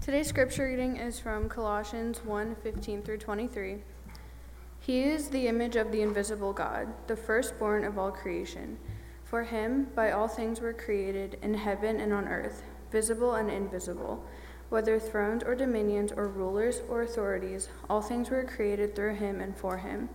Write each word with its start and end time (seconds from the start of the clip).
Today's 0.00 0.28
scripture 0.28 0.64
reading 0.64 0.96
is 0.96 1.20
from 1.20 1.46
Colossians 1.46 2.24
1 2.24 2.56
15 2.62 3.02
through 3.02 3.18
23. 3.18 3.82
He 4.80 5.02
is 5.02 5.28
the 5.28 5.46
image 5.46 5.76
of 5.76 5.92
the 5.92 6.00
invisible 6.00 6.54
God, 6.54 6.88
the 7.06 7.14
firstborn 7.14 7.84
of 7.84 7.98
all 7.98 8.10
creation. 8.10 8.78
For 9.24 9.42
him, 9.42 9.88
by 9.94 10.12
all 10.12 10.26
things 10.26 10.58
were 10.58 10.72
created, 10.72 11.36
in 11.42 11.52
heaven 11.52 12.00
and 12.00 12.14
on 12.14 12.28
earth, 12.28 12.62
visible 12.90 13.34
and 13.34 13.50
invisible. 13.50 14.24
Whether 14.70 14.98
thrones 14.98 15.44
or 15.44 15.54
dominions 15.54 16.12
or 16.12 16.28
rulers 16.28 16.80
or 16.88 17.02
authorities, 17.02 17.68
all 17.90 18.00
things 18.00 18.30
were 18.30 18.44
created 18.44 18.96
through 18.96 19.16
him 19.16 19.38
and 19.38 19.54
for 19.54 19.76
him. 19.76 20.08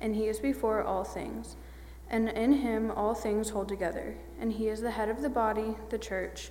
And 0.00 0.16
he 0.16 0.26
is 0.26 0.40
before 0.40 0.82
all 0.82 1.04
things. 1.04 1.54
And 2.10 2.28
in 2.28 2.54
him 2.54 2.90
all 2.90 3.14
things 3.14 3.50
hold 3.50 3.68
together. 3.68 4.16
And 4.40 4.52
he 4.52 4.66
is 4.66 4.80
the 4.80 4.90
head 4.90 5.08
of 5.08 5.22
the 5.22 5.30
body, 5.30 5.76
the 5.90 5.98
church. 5.98 6.50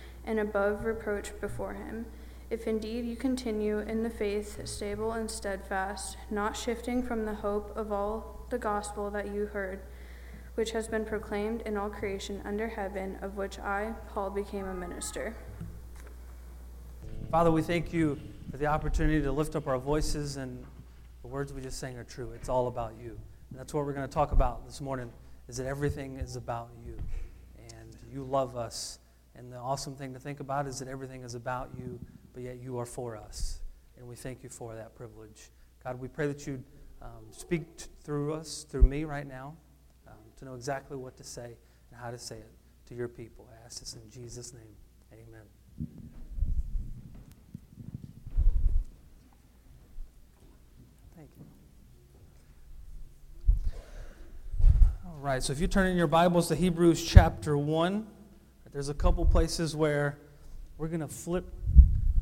and 0.25 0.39
above 0.39 0.85
reproach 0.85 1.31
before 1.41 1.73
him. 1.73 2.05
If 2.49 2.67
indeed 2.67 3.05
you 3.05 3.15
continue 3.15 3.79
in 3.79 4.03
the 4.03 4.09
faith, 4.09 4.67
stable 4.67 5.13
and 5.13 5.31
steadfast, 5.31 6.17
not 6.29 6.57
shifting 6.57 7.01
from 7.01 7.25
the 7.25 7.35
hope 7.35 7.75
of 7.77 7.91
all 7.91 8.45
the 8.49 8.57
gospel 8.57 9.09
that 9.11 9.33
you 9.33 9.45
heard, 9.45 9.79
which 10.55 10.71
has 10.71 10.87
been 10.87 11.05
proclaimed 11.05 11.61
in 11.61 11.77
all 11.77 11.89
creation 11.89 12.41
under 12.43 12.67
heaven, 12.67 13.17
of 13.21 13.37
which 13.37 13.57
I, 13.59 13.93
Paul, 14.13 14.31
became 14.31 14.65
a 14.65 14.73
minister. 14.73 15.33
Father, 17.31 17.51
we 17.51 17.61
thank 17.61 17.93
you 17.93 18.19
for 18.51 18.57
the 18.57 18.65
opportunity 18.65 19.21
to 19.21 19.31
lift 19.31 19.55
up 19.55 19.65
our 19.65 19.77
voices, 19.77 20.35
and 20.35 20.61
the 21.21 21.29
words 21.29 21.53
we 21.53 21.61
just 21.61 21.79
sang 21.79 21.97
are 21.97 22.03
true. 22.03 22.33
It's 22.35 22.49
all 22.49 22.67
about 22.67 22.95
you. 23.01 23.17
And 23.49 23.57
that's 23.57 23.73
what 23.73 23.85
we're 23.85 23.93
going 23.93 24.07
to 24.07 24.13
talk 24.13 24.33
about 24.33 24.65
this 24.65 24.81
morning, 24.81 25.09
is 25.47 25.55
that 25.55 25.67
everything 25.67 26.17
is 26.17 26.35
about 26.35 26.69
you. 26.85 26.97
And 27.69 27.95
you 28.11 28.25
love 28.25 28.57
us 28.57 28.99
and 29.35 29.51
the 29.51 29.57
awesome 29.57 29.95
thing 29.95 30.13
to 30.13 30.19
think 30.19 30.39
about 30.39 30.67
is 30.67 30.79
that 30.79 30.87
everything 30.87 31.23
is 31.23 31.35
about 31.35 31.69
you, 31.77 31.99
but 32.33 32.43
yet 32.43 32.59
you 32.61 32.77
are 32.79 32.85
for 32.85 33.15
us. 33.15 33.61
And 33.97 34.07
we 34.07 34.15
thank 34.15 34.43
you 34.43 34.49
for 34.49 34.75
that 34.75 34.95
privilege. 34.95 35.51
God, 35.83 35.99
we 35.99 36.07
pray 36.07 36.27
that 36.27 36.45
you 36.45 36.63
um, 37.01 37.25
speak 37.31 37.77
t- 37.77 37.85
through 38.03 38.33
us, 38.33 38.65
through 38.69 38.83
me 38.83 39.05
right 39.05 39.27
now, 39.27 39.55
um, 40.07 40.13
to 40.37 40.45
know 40.45 40.55
exactly 40.55 40.97
what 40.97 41.17
to 41.17 41.23
say 41.23 41.55
and 41.91 41.99
how 41.99 42.11
to 42.11 42.17
say 42.17 42.37
it 42.37 42.51
to 42.87 42.95
your 42.95 43.07
people. 43.07 43.47
I 43.51 43.65
ask 43.65 43.79
this 43.79 43.95
in 43.95 44.09
Jesus' 44.09 44.53
name. 44.53 44.75
Amen. 45.13 45.41
Thank 51.15 51.29
you. 51.37 51.45
All 55.05 55.17
right, 55.19 55.41
so 55.41 55.53
if 55.53 55.59
you 55.59 55.67
turn 55.67 55.87
in 55.87 55.97
your 55.97 56.07
Bibles 56.07 56.47
to 56.49 56.55
Hebrews 56.55 57.03
chapter 57.03 57.57
1. 57.57 58.07
There's 58.71 58.87
a 58.87 58.93
couple 58.93 59.25
places 59.25 59.75
where 59.75 60.17
we're 60.77 60.87
going 60.87 61.01
to 61.01 61.07
flip 61.09 61.43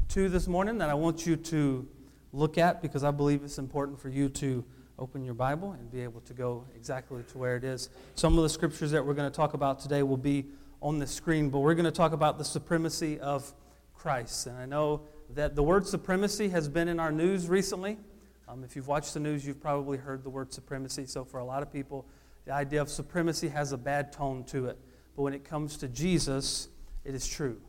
to 0.07 0.29
this 0.29 0.47
morning 0.47 0.79
that 0.79 0.89
I 0.89 0.95
want 0.95 1.27
you 1.27 1.35
to 1.35 1.87
look 2.33 2.57
at 2.57 2.81
because 2.81 3.03
I 3.03 3.11
believe 3.11 3.43
it's 3.43 3.59
important 3.59 3.99
for 3.99 4.09
you 4.09 4.29
to 4.29 4.65
open 4.97 5.23
your 5.23 5.35
Bible 5.35 5.73
and 5.73 5.91
be 5.91 6.01
able 6.01 6.21
to 6.21 6.33
go 6.33 6.65
exactly 6.75 7.21
to 7.31 7.37
where 7.37 7.55
it 7.55 7.63
is. 7.63 7.91
Some 8.15 8.35
of 8.35 8.41
the 8.41 8.49
scriptures 8.49 8.89
that 8.89 9.05
we're 9.05 9.13
going 9.13 9.29
to 9.29 9.35
talk 9.35 9.53
about 9.53 9.79
today 9.79 10.01
will 10.01 10.17
be 10.17 10.47
on 10.81 10.97
the 10.97 11.05
screen, 11.05 11.51
but 11.51 11.59
we're 11.59 11.75
going 11.75 11.85
to 11.85 11.91
talk 11.91 12.13
about 12.13 12.39
the 12.39 12.45
supremacy 12.45 13.19
of 13.19 13.53
Christ. 13.93 14.47
And 14.47 14.57
I 14.57 14.65
know 14.65 15.01
that 15.35 15.55
the 15.55 15.61
word 15.61 15.85
supremacy 15.85 16.49
has 16.49 16.67
been 16.67 16.87
in 16.87 16.99
our 16.99 17.11
news 17.11 17.47
recently. 17.47 17.99
Um, 18.47 18.63
if 18.63 18.75
you've 18.75 18.87
watched 18.87 19.13
the 19.13 19.19
news, 19.19 19.45
you've 19.45 19.61
probably 19.61 19.99
heard 19.99 20.23
the 20.23 20.31
word 20.31 20.51
supremacy. 20.51 21.05
So, 21.05 21.23
for 21.23 21.39
a 21.39 21.45
lot 21.45 21.61
of 21.61 21.71
people, 21.71 22.07
the 22.45 22.53
idea 22.53 22.81
of 22.81 22.89
supremacy 22.89 23.49
has 23.49 23.71
a 23.71 23.77
bad 23.77 24.11
tone 24.11 24.43
to 24.45 24.65
it. 24.65 24.79
But 25.19 25.23
when 25.23 25.33
it 25.33 25.43
comes 25.43 25.75
to 25.79 25.89
Jesus, 25.89 26.69
it 27.03 27.13
is 27.13 27.27
true. 27.27 27.59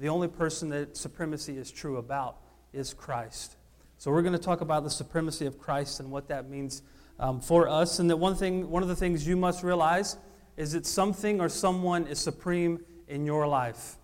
The 0.00 0.08
only 0.08 0.26
person 0.26 0.70
that 0.70 0.96
supremacy 0.96 1.56
is 1.56 1.70
true 1.70 1.98
about 1.98 2.38
is 2.72 2.92
Christ. 2.92 3.54
So 3.96 4.10
we're 4.10 4.22
going 4.22 4.32
to 4.32 4.40
talk 4.40 4.60
about 4.60 4.82
the 4.82 4.90
supremacy 4.90 5.46
of 5.46 5.56
Christ 5.56 6.00
and 6.00 6.10
what 6.10 6.26
that 6.26 6.50
means 6.50 6.82
um, 7.20 7.40
for 7.40 7.68
us. 7.68 8.00
And 8.00 8.10
that 8.10 8.16
one 8.16 8.34
thing, 8.34 8.68
one 8.70 8.82
of 8.82 8.88
the 8.88 8.96
things 8.96 9.24
you 9.24 9.36
must 9.36 9.62
realize 9.62 10.16
is 10.56 10.72
that 10.72 10.84
something 10.84 11.40
or 11.40 11.48
someone 11.48 12.08
is 12.08 12.18
supreme 12.18 12.80
in 13.06 13.24
your 13.24 13.46
life. 13.46 13.94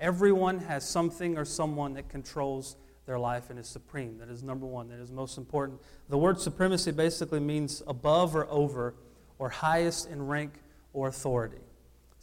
Everyone 0.00 0.58
has 0.58 0.82
something 0.82 1.38
or 1.38 1.44
someone 1.44 1.94
that 1.94 2.08
controls 2.08 2.74
their 3.06 3.20
life 3.20 3.50
and 3.50 3.58
is 3.60 3.68
supreme. 3.68 4.18
That 4.18 4.30
is 4.30 4.42
number 4.42 4.66
one. 4.66 4.88
That 4.88 4.98
is 4.98 5.12
most 5.12 5.38
important. 5.38 5.80
The 6.08 6.18
word 6.18 6.40
supremacy 6.40 6.90
basically 6.90 7.38
means 7.38 7.84
above 7.86 8.34
or 8.34 8.48
over, 8.50 8.96
or 9.38 9.48
highest 9.48 10.10
in 10.10 10.26
rank 10.26 10.54
or 10.92 11.06
authority. 11.06 11.60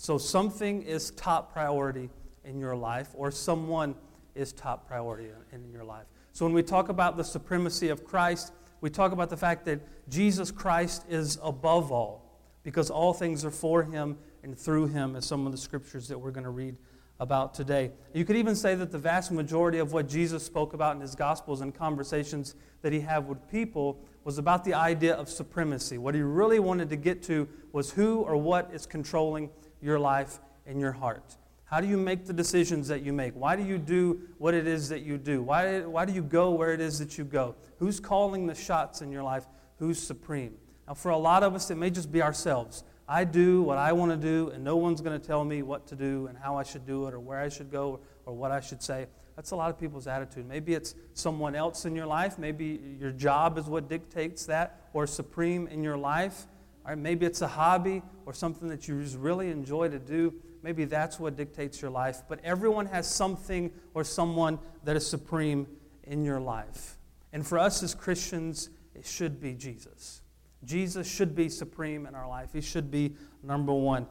So 0.04 0.18
something 0.18 0.82
is 0.82 1.12
top 1.12 1.54
priority 1.54 2.10
in 2.44 2.60
your 2.60 2.76
life, 2.76 3.12
or 3.14 3.32
someone 3.32 3.96
is 4.36 4.52
top 4.52 4.86
priority 4.86 5.30
in 5.54 5.72
your 5.72 5.86
life. 5.86 6.08
So 6.34 6.44
when 6.44 6.54
we 6.54 6.62
talk 6.62 6.90
about 6.90 7.16
the 7.16 7.24
supremacy 7.24 7.88
of 7.88 8.04
Christ, 8.04 8.52
we 8.82 8.90
talk 8.90 9.14
about 9.14 9.30
the 9.30 9.38
fact 9.38 9.64
that 9.64 9.80
Jesus 10.10 10.52
Christ 10.52 11.06
is 11.10 11.40
above 11.42 11.90
all, 11.90 12.38
because 12.64 12.90
all 12.90 13.14
things 13.14 13.46
are 13.46 13.50
for 13.50 13.82
him 13.82 14.18
and 14.44 14.60
through 14.60 14.88
him, 14.88 15.16
as 15.16 15.26
some 15.26 15.46
of 15.46 15.54
the 15.54 15.58
scriptures 15.58 16.10
that 16.10 16.20
we're 16.20 16.32
going 16.32 16.44
to 16.44 16.50
read 16.50 16.76
about 17.22 17.54
today. 17.54 17.90
You 18.14 18.26
could 18.26 18.36
even 18.36 18.58
say 18.58 18.76
that 18.76 18.92
the 18.92 18.98
vast 18.98 19.32
majority 19.32 19.78
of 19.78 19.94
what 19.94 20.10
Jesus 20.10 20.44
spoke 20.44 20.74
about 20.74 20.96
in 20.96 21.02
his 21.02 21.16
Gospels 21.16 21.62
and 21.62 21.74
conversations 21.74 22.56
that 22.82 22.92
he 22.92 23.00
had 23.00 23.26
with 23.26 23.50
people 23.50 24.02
was 24.26 24.38
about 24.38 24.66
the 24.66 24.74
idea 24.74 25.16
of 25.16 25.30
supremacy. 25.30 25.98
What 25.98 26.14
he 26.14 26.20
really 26.20 26.60
wanted 26.60 26.90
to 26.90 26.98
get 26.98 27.24
to 27.24 27.48
was 27.72 27.92
who 27.92 28.18
or 28.18 28.36
what 28.36 28.70
is 28.74 28.86
controlling 28.86 29.50
your 29.84 30.00
life 30.00 30.40
and 30.66 30.80
your 30.80 30.94
heart? 30.94 31.38
How 31.66 31.82
do 31.82 31.88
you 31.88 31.98
make 31.98 32.26
the 32.26 32.34
decisions 32.34 32.88
that 32.88 33.02
you 33.02 33.14
make? 33.14 33.34
Why 33.34 33.56
do 33.56 33.64
you 33.64 33.78
do 33.78 34.22
what 34.38 34.54
it 34.54 34.68
is 34.68 34.90
that 34.90 35.02
you 35.02 35.18
do? 35.18 35.42
Why, 35.42 35.82
why 35.82 36.06
do 36.06 36.14
you 36.14 36.22
go 36.22 36.52
where 36.52 36.72
it 36.74 36.80
is 36.80 37.00
that 37.00 37.18
you 37.18 37.24
go? 37.24 37.56
Who's 37.80 38.00
calling 38.00 38.46
the 38.46 38.56
shots 38.56 39.02
in 39.02 39.12
your 39.12 39.24
life? 39.24 39.46
Who's 39.80 40.00
supreme? 40.00 40.54
Now, 40.88 40.94
for 40.94 41.10
a 41.10 41.18
lot 41.18 41.44
of 41.44 41.56
us, 41.56 41.72
it 41.72 41.76
may 41.76 41.90
just 41.90 42.12
be 42.12 42.22
ourselves. 42.22 42.84
I 43.08 43.24
do 43.24 43.64
what 43.64 43.78
I 43.78 43.92
want 43.92 44.12
to 44.12 44.18
do, 44.18 44.50
and 44.52 44.64
no 44.64 44.78
one's 44.78 45.02
going 45.02 45.20
to 45.20 45.28
tell 45.28 45.44
me 45.44 45.62
what 45.62 45.88
to 45.88 45.96
do 45.96 46.28
and 46.28 46.38
how 46.38 46.58
I 46.58 46.64
should 46.64 46.86
do 46.86 47.08
it 47.08 47.14
or 47.14 47.20
where 47.20 47.40
I 47.40 47.50
should 47.50 47.72
go 47.72 48.00
or 48.26 48.34
what 48.34 48.52
I 48.52 48.60
should 48.60 48.82
say. 48.82 49.08
That's 49.36 49.52
a 49.52 49.56
lot 49.56 49.70
of 49.70 49.80
people's 49.80 50.06
attitude. 50.08 50.48
Maybe 50.48 50.74
it's 50.74 50.96
someone 51.14 51.56
else 51.56 51.86
in 51.86 51.96
your 51.96 52.06
life. 52.06 52.38
Maybe 52.38 52.80
your 53.00 53.12
job 53.12 53.58
is 53.58 53.66
what 53.66 53.90
dictates 53.90 54.46
that 54.46 54.90
or 54.94 55.08
supreme 55.08 55.68
in 55.68 55.84
your 55.84 55.98
life. 55.98 56.46
Or 56.86 56.96
maybe 56.96 57.26
it's 57.26 57.42
a 57.42 57.48
hobby 57.48 58.02
or 58.26 58.34
something 58.34 58.68
that 58.70 58.88
you 58.88 59.02
just 59.02 59.18
really 59.18 59.50
enjoy 59.50 59.90
to 59.90 60.00
do. 60.00 60.34
Maybe 60.64 60.86
that's 60.86 61.20
what 61.20 61.36
dictates 61.36 61.82
your 61.82 61.92
life. 61.92 62.24
But 62.28 62.40
everyone 62.44 62.86
has 62.88 63.08
something 63.08 63.72
or 63.94 64.04
someone 64.04 64.60
that 64.84 64.96
is 64.96 65.06
supreme 65.06 65.68
in 66.04 66.24
your 66.24 66.40
life. 66.40 66.98
And 67.32 67.46
for 67.46 67.58
us 67.58 67.84
as 67.84 67.96
Christians, 67.96 68.70
it 68.96 69.06
should 69.06 69.42
be 69.42 69.54
Jesus. 69.54 70.22
Jesus 70.64 71.10
should 71.10 71.36
be 71.36 71.50
supreme 71.50 72.06
in 72.06 72.16
our 72.16 72.28
life. 72.28 72.50
He 72.54 72.62
should 72.62 72.92
be 72.92 73.16
number 73.42 73.74
one. 73.74 74.08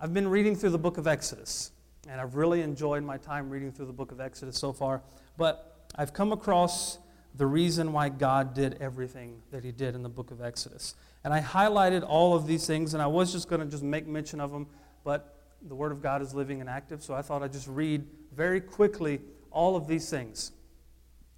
I've 0.00 0.12
been 0.12 0.28
reading 0.28 0.54
through 0.54 0.70
the 0.70 0.78
book 0.78 0.98
of 0.98 1.06
Exodus, 1.06 1.70
and 2.08 2.20
I've 2.20 2.34
really 2.34 2.60
enjoyed 2.60 3.02
my 3.02 3.16
time 3.16 3.48
reading 3.48 3.72
through 3.72 3.86
the 3.86 3.92
book 3.92 4.12
of 4.12 4.20
Exodus 4.20 4.58
so 4.58 4.72
far. 4.72 5.02
But 5.38 5.88
I've 5.94 6.12
come 6.12 6.32
across 6.32 6.98
the 7.36 7.46
reason 7.46 7.92
why 7.92 8.08
God 8.10 8.54
did 8.54 8.76
everything 8.80 9.40
that 9.50 9.64
He 9.64 9.72
did 9.72 9.94
in 9.94 10.02
the 10.02 10.08
book 10.08 10.30
of 10.30 10.42
Exodus. 10.42 10.94
And 11.24 11.32
I 11.32 11.40
highlighted 11.40 12.04
all 12.06 12.34
of 12.34 12.46
these 12.46 12.66
things, 12.66 12.92
and 12.92 13.02
I 13.02 13.06
was 13.06 13.32
just 13.32 13.48
going 13.48 13.60
to 13.62 13.66
just 13.66 13.82
make 13.82 14.06
mention 14.06 14.40
of 14.40 14.52
them, 14.52 14.66
but 15.04 15.40
the 15.66 15.74
Word 15.74 15.90
of 15.90 16.02
God 16.02 16.20
is 16.20 16.34
living 16.34 16.60
and 16.60 16.68
active, 16.68 17.02
so 17.02 17.14
I 17.14 17.22
thought 17.22 17.42
I'd 17.42 17.52
just 17.52 17.66
read 17.66 18.06
very 18.34 18.60
quickly 18.60 19.20
all 19.50 19.74
of 19.74 19.86
these 19.86 20.10
things. 20.10 20.52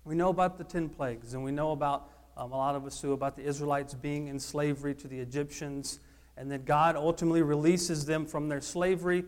We 0.05 0.17
know 0.17 0.31
about 0.31 0.59
the 0.59 0.65
ten 0.65 0.89
plagues, 0.89 1.35
and 1.35 1.45
we 1.45 1.53
know 1.53 1.71
about 1.71 2.11
um, 2.37 2.51
a 2.51 2.57
lot 2.57 2.75
of 2.75 2.85
us 2.85 3.01
who 3.01 3.13
about 3.13 3.37
the 3.37 3.45
Israelites 3.45 3.95
being 3.95 4.27
in 4.27 4.41
slavery 4.41 4.95
to 4.97 5.07
the 5.07 5.21
Egyptians, 5.21 6.01
and 6.37 6.51
that 6.51 6.65
God 6.65 6.97
ultimately 6.97 7.43
releases 7.43 8.05
them 8.05 8.27
from 8.27 8.49
their 8.49 8.61
slavery. 8.61 9.25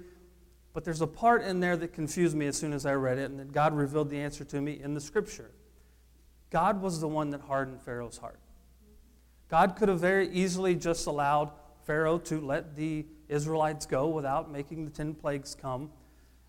But 0.72 0.84
there's 0.84 1.00
a 1.00 1.06
part 1.06 1.42
in 1.42 1.60
there 1.60 1.76
that 1.76 1.92
confused 1.92 2.36
me 2.36 2.46
as 2.46 2.56
soon 2.56 2.72
as 2.72 2.84
I 2.84 2.94
read 2.94 3.18
it, 3.18 3.30
and 3.30 3.38
that 3.38 3.52
God 3.52 3.74
revealed 3.74 4.10
the 4.10 4.18
answer 4.18 4.44
to 4.44 4.60
me 4.60 4.80
in 4.82 4.94
the 4.94 5.00
Scripture. 5.00 5.52
God 6.50 6.82
was 6.82 7.00
the 7.00 7.08
one 7.08 7.30
that 7.30 7.42
hardened 7.42 7.80
Pharaoh's 7.80 8.18
heart. 8.18 8.40
God 9.48 9.76
could 9.76 9.88
have 9.88 10.00
very 10.00 10.28
easily 10.28 10.74
just 10.74 11.06
allowed 11.06 11.50
Pharaoh 11.84 12.18
to 12.18 12.40
let 12.40 12.76
the 12.76 13.06
Israelites 13.28 13.86
go 13.86 14.08
without 14.08 14.50
making 14.50 14.84
the 14.84 14.90
ten 14.90 15.14
plagues 15.14 15.54
come. 15.54 15.90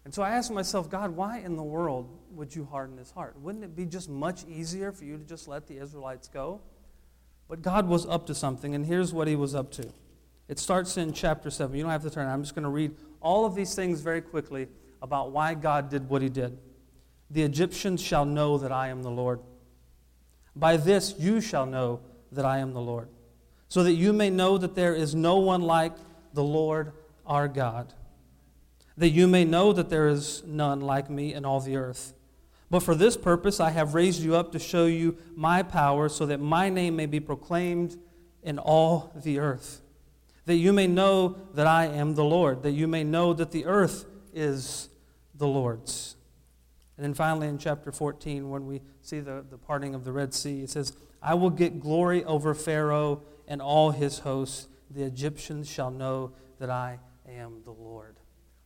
And 0.06 0.14
so 0.14 0.22
I 0.24 0.32
asked 0.32 0.52
myself, 0.52 0.90
God, 0.90 1.12
why 1.12 1.40
in 1.40 1.56
the 1.56 1.64
world 1.64 2.10
would 2.32 2.56
you 2.56 2.66
harden 2.66 2.98
his 2.98 3.12
heart? 3.12 3.40
Wouldn't 3.40 3.64
it 3.64 3.76
be 3.76 3.86
just 3.86 4.10
much 4.10 4.46
easier 4.48 4.92
for 4.92 5.06
you 5.06 5.18
to 5.18 5.24
just 5.24 5.48
let 5.48 5.68
the 5.68 5.78
Israelites 5.78 6.28
go? 6.28 6.62
But 7.48 7.62
God 7.62 7.88
was 7.88 8.06
up 8.06 8.26
to 8.28 8.36
something, 8.36 8.76
and 8.76 8.86
here's 8.86 9.14
what 9.14 9.28
he 9.28 9.36
was 9.36 9.56
up 9.56 9.72
to. 9.72 9.90
It 10.48 10.60
starts 10.60 10.98
in 10.98 11.14
chapter 11.14 11.50
7. 11.50 11.76
You 11.76 11.84
don't 11.84 11.92
have 11.92 12.04
to 12.04 12.10
turn. 12.10 12.28
I'm 12.28 12.42
just 12.44 12.56
going 12.56 12.64
to 12.64 12.70
read 12.70 12.92
all 13.22 13.46
of 13.46 13.56
these 13.56 13.76
things 13.76 14.02
very 14.02 14.22
quickly 14.22 14.68
about 15.02 15.32
why 15.32 15.54
God 15.54 15.90
did 15.90 16.10
what 16.10 16.22
he 16.22 16.30
did. 16.30 16.58
The 17.30 17.44
Egyptians 17.44 18.02
shall 18.02 18.26
know 18.26 18.58
that 18.58 18.72
I 18.72 18.88
am 18.88 19.04
the 19.04 19.12
Lord. 19.12 19.40
By 20.56 20.78
this 20.78 21.16
you 21.20 21.40
shall 21.42 21.66
know 21.66 22.02
that 22.32 22.46
I 22.46 22.60
am 22.60 22.74
the 22.74 22.82
Lord, 22.82 23.10
so 23.68 23.84
that 23.84 23.94
you 23.94 24.14
may 24.14 24.30
know 24.30 24.58
that 24.58 24.76
there 24.76 24.94
is 24.96 25.16
no 25.16 25.38
one 25.38 25.62
like 25.62 25.94
the 26.34 26.44
Lord 26.44 26.94
our 27.26 27.48
God 27.48 27.94
that 29.00 29.10
you 29.10 29.28
may 29.28 29.46
know 29.46 29.72
that 29.72 29.90
there 29.90 30.10
is 30.10 30.44
none 30.46 30.82
like 30.82 31.10
me 31.10 31.34
in 31.34 31.46
all 31.46 31.62
the 31.62 31.78
earth. 31.78 32.14
But 32.70 32.82
for 32.82 32.94
this 32.94 33.16
purpose 33.16 33.62
I 33.62 33.70
have 33.70 33.94
raised 33.94 34.22
you 34.22 34.36
up 34.36 34.52
to 34.52 34.60
show 34.60 34.86
you 34.86 35.18
my 35.36 35.64
power, 35.64 36.10
so 36.10 36.26
that 36.26 36.40
my 36.42 36.70
name 36.70 36.98
may 36.98 37.06
be 37.06 37.22
proclaimed 37.22 37.98
in 38.44 38.60
all 38.60 39.12
the 39.16 39.40
earth. 39.40 39.82
That 40.46 40.56
you 40.56 40.74
may 40.74 40.86
know 40.86 41.38
that 41.54 41.66
I 41.66 41.86
am 41.86 42.16
the 42.16 42.26
Lord, 42.26 42.62
that 42.64 42.72
you 42.72 42.88
may 42.88 43.06
know 43.06 43.34
that 43.34 43.52
the 43.52 43.66
earth 43.66 44.06
is 44.34 44.90
the 45.34 45.48
Lord's. 45.48 46.18
And 46.98 47.06
then 47.06 47.14
finally 47.14 47.48
in 47.48 47.58
chapter 47.58 47.94
14, 47.94 48.50
when 48.50 48.68
we 48.68 48.82
see 49.02 49.22
the, 49.22 49.46
the 49.50 49.58
parting 49.58 49.96
of 49.96 50.04
the 50.04 50.12
Red 50.12 50.34
Sea, 50.34 50.64
it 50.64 50.70
says, 50.70 50.92
I 51.22 51.34
will 51.34 51.50
get 51.50 51.80
glory 51.80 52.24
over 52.24 52.54
Pharaoh 52.54 53.22
and 53.48 53.62
all 53.62 53.92
his 53.92 54.20
hosts. 54.20 54.68
The 54.90 55.04
Egyptians 55.04 55.70
shall 55.70 55.92
know 55.92 56.32
that 56.60 56.70
I 56.70 57.00
am 57.28 57.62
the 57.64 57.72
Lord. 57.72 58.18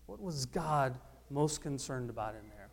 What 0.05 0.21
was 0.21 0.45
God 0.45 0.97
most 1.29 1.61
concerned 1.61 2.09
about 2.09 2.35
in 2.35 2.49
there? 2.49 2.69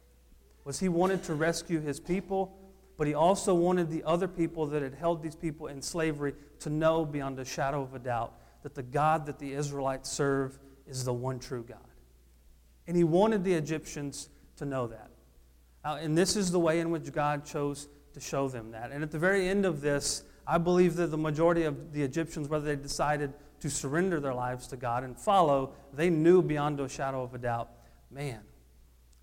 Was 0.64 0.78
he 0.78 0.88
wanted 0.88 1.22
to 1.24 1.34
rescue 1.34 1.80
his 1.80 1.98
people, 1.98 2.56
but 2.98 3.06
he 3.06 3.14
also 3.14 3.54
wanted 3.54 3.88
the 3.88 4.04
other 4.04 4.28
people 4.28 4.66
that 4.66 4.82
had 4.82 4.94
held 4.94 5.22
these 5.22 5.34
people 5.34 5.68
in 5.68 5.80
slavery 5.80 6.34
to 6.60 6.70
know 6.70 7.04
beyond 7.04 7.38
a 7.38 7.44
shadow 7.44 7.82
of 7.82 7.94
a 7.94 7.98
doubt 7.98 8.34
that 8.62 8.74
the 8.74 8.82
God 8.82 9.24
that 9.26 9.38
the 9.38 9.52
Israelites 9.52 10.10
serve 10.10 10.58
is 10.86 11.04
the 11.04 11.12
one 11.12 11.38
true 11.38 11.64
God. 11.66 11.78
And 12.86 12.96
he 12.96 13.04
wanted 13.04 13.44
the 13.44 13.54
Egyptians 13.54 14.28
to 14.56 14.66
know 14.66 14.86
that. 14.88 15.10
Uh, 15.82 15.98
and 16.00 16.16
this 16.16 16.36
is 16.36 16.50
the 16.50 16.58
way 16.58 16.80
in 16.80 16.90
which 16.90 17.10
God 17.12 17.44
chose 17.44 17.88
to 18.14 18.20
show 18.20 18.48
them 18.48 18.70
that. 18.72 18.92
And 18.92 19.02
at 19.02 19.10
the 19.10 19.18
very 19.18 19.48
end 19.48 19.64
of 19.64 19.80
this, 19.80 20.24
I 20.46 20.58
believe 20.58 20.96
that 20.96 21.08
the 21.08 21.18
majority 21.18 21.64
of 21.64 21.92
the 21.92 22.02
Egyptians, 22.02 22.48
whether 22.48 22.64
they 22.64 22.80
decided 22.80 23.32
to 23.60 23.70
surrender 23.70 24.20
their 24.20 24.34
lives 24.34 24.66
to 24.68 24.76
God 24.76 25.04
and 25.04 25.16
follow, 25.16 25.74
they 25.92 26.10
knew 26.10 26.42
beyond 26.42 26.80
a 26.80 26.88
shadow 26.88 27.22
of 27.22 27.34
a 27.34 27.38
doubt 27.38 27.70
man, 28.10 28.40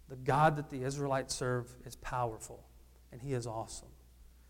the 0.09 0.15
God 0.15 0.55
that 0.55 0.69
the 0.69 0.83
Israelites 0.83 1.35
serve 1.35 1.75
is 1.85 1.95
powerful 1.97 2.63
and 3.11 3.21
he 3.21 3.33
is 3.33 3.45
awesome. 3.45 3.89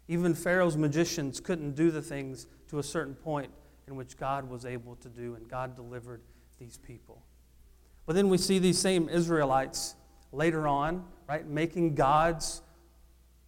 Even 0.07 0.33
Pharaoh's 0.33 0.77
magicians 0.77 1.39
couldn't 1.39 1.75
do 1.75 1.91
the 1.91 2.01
things 2.01 2.47
to 2.69 2.79
a 2.79 2.83
certain 2.83 3.15
point 3.15 3.51
in 3.87 3.95
which 3.95 4.17
God 4.17 4.49
was 4.49 4.65
able 4.65 4.95
to 4.97 5.09
do, 5.09 5.35
and 5.35 5.47
God 5.47 5.75
delivered 5.75 6.21
these 6.59 6.77
people. 6.77 7.23
But 8.05 8.15
then 8.15 8.29
we 8.29 8.37
see 8.37 8.59
these 8.59 8.77
same 8.77 9.09
Israelites 9.09 9.95
later 10.31 10.67
on, 10.67 11.05
right, 11.27 11.47
making 11.47 11.95
gods 11.95 12.61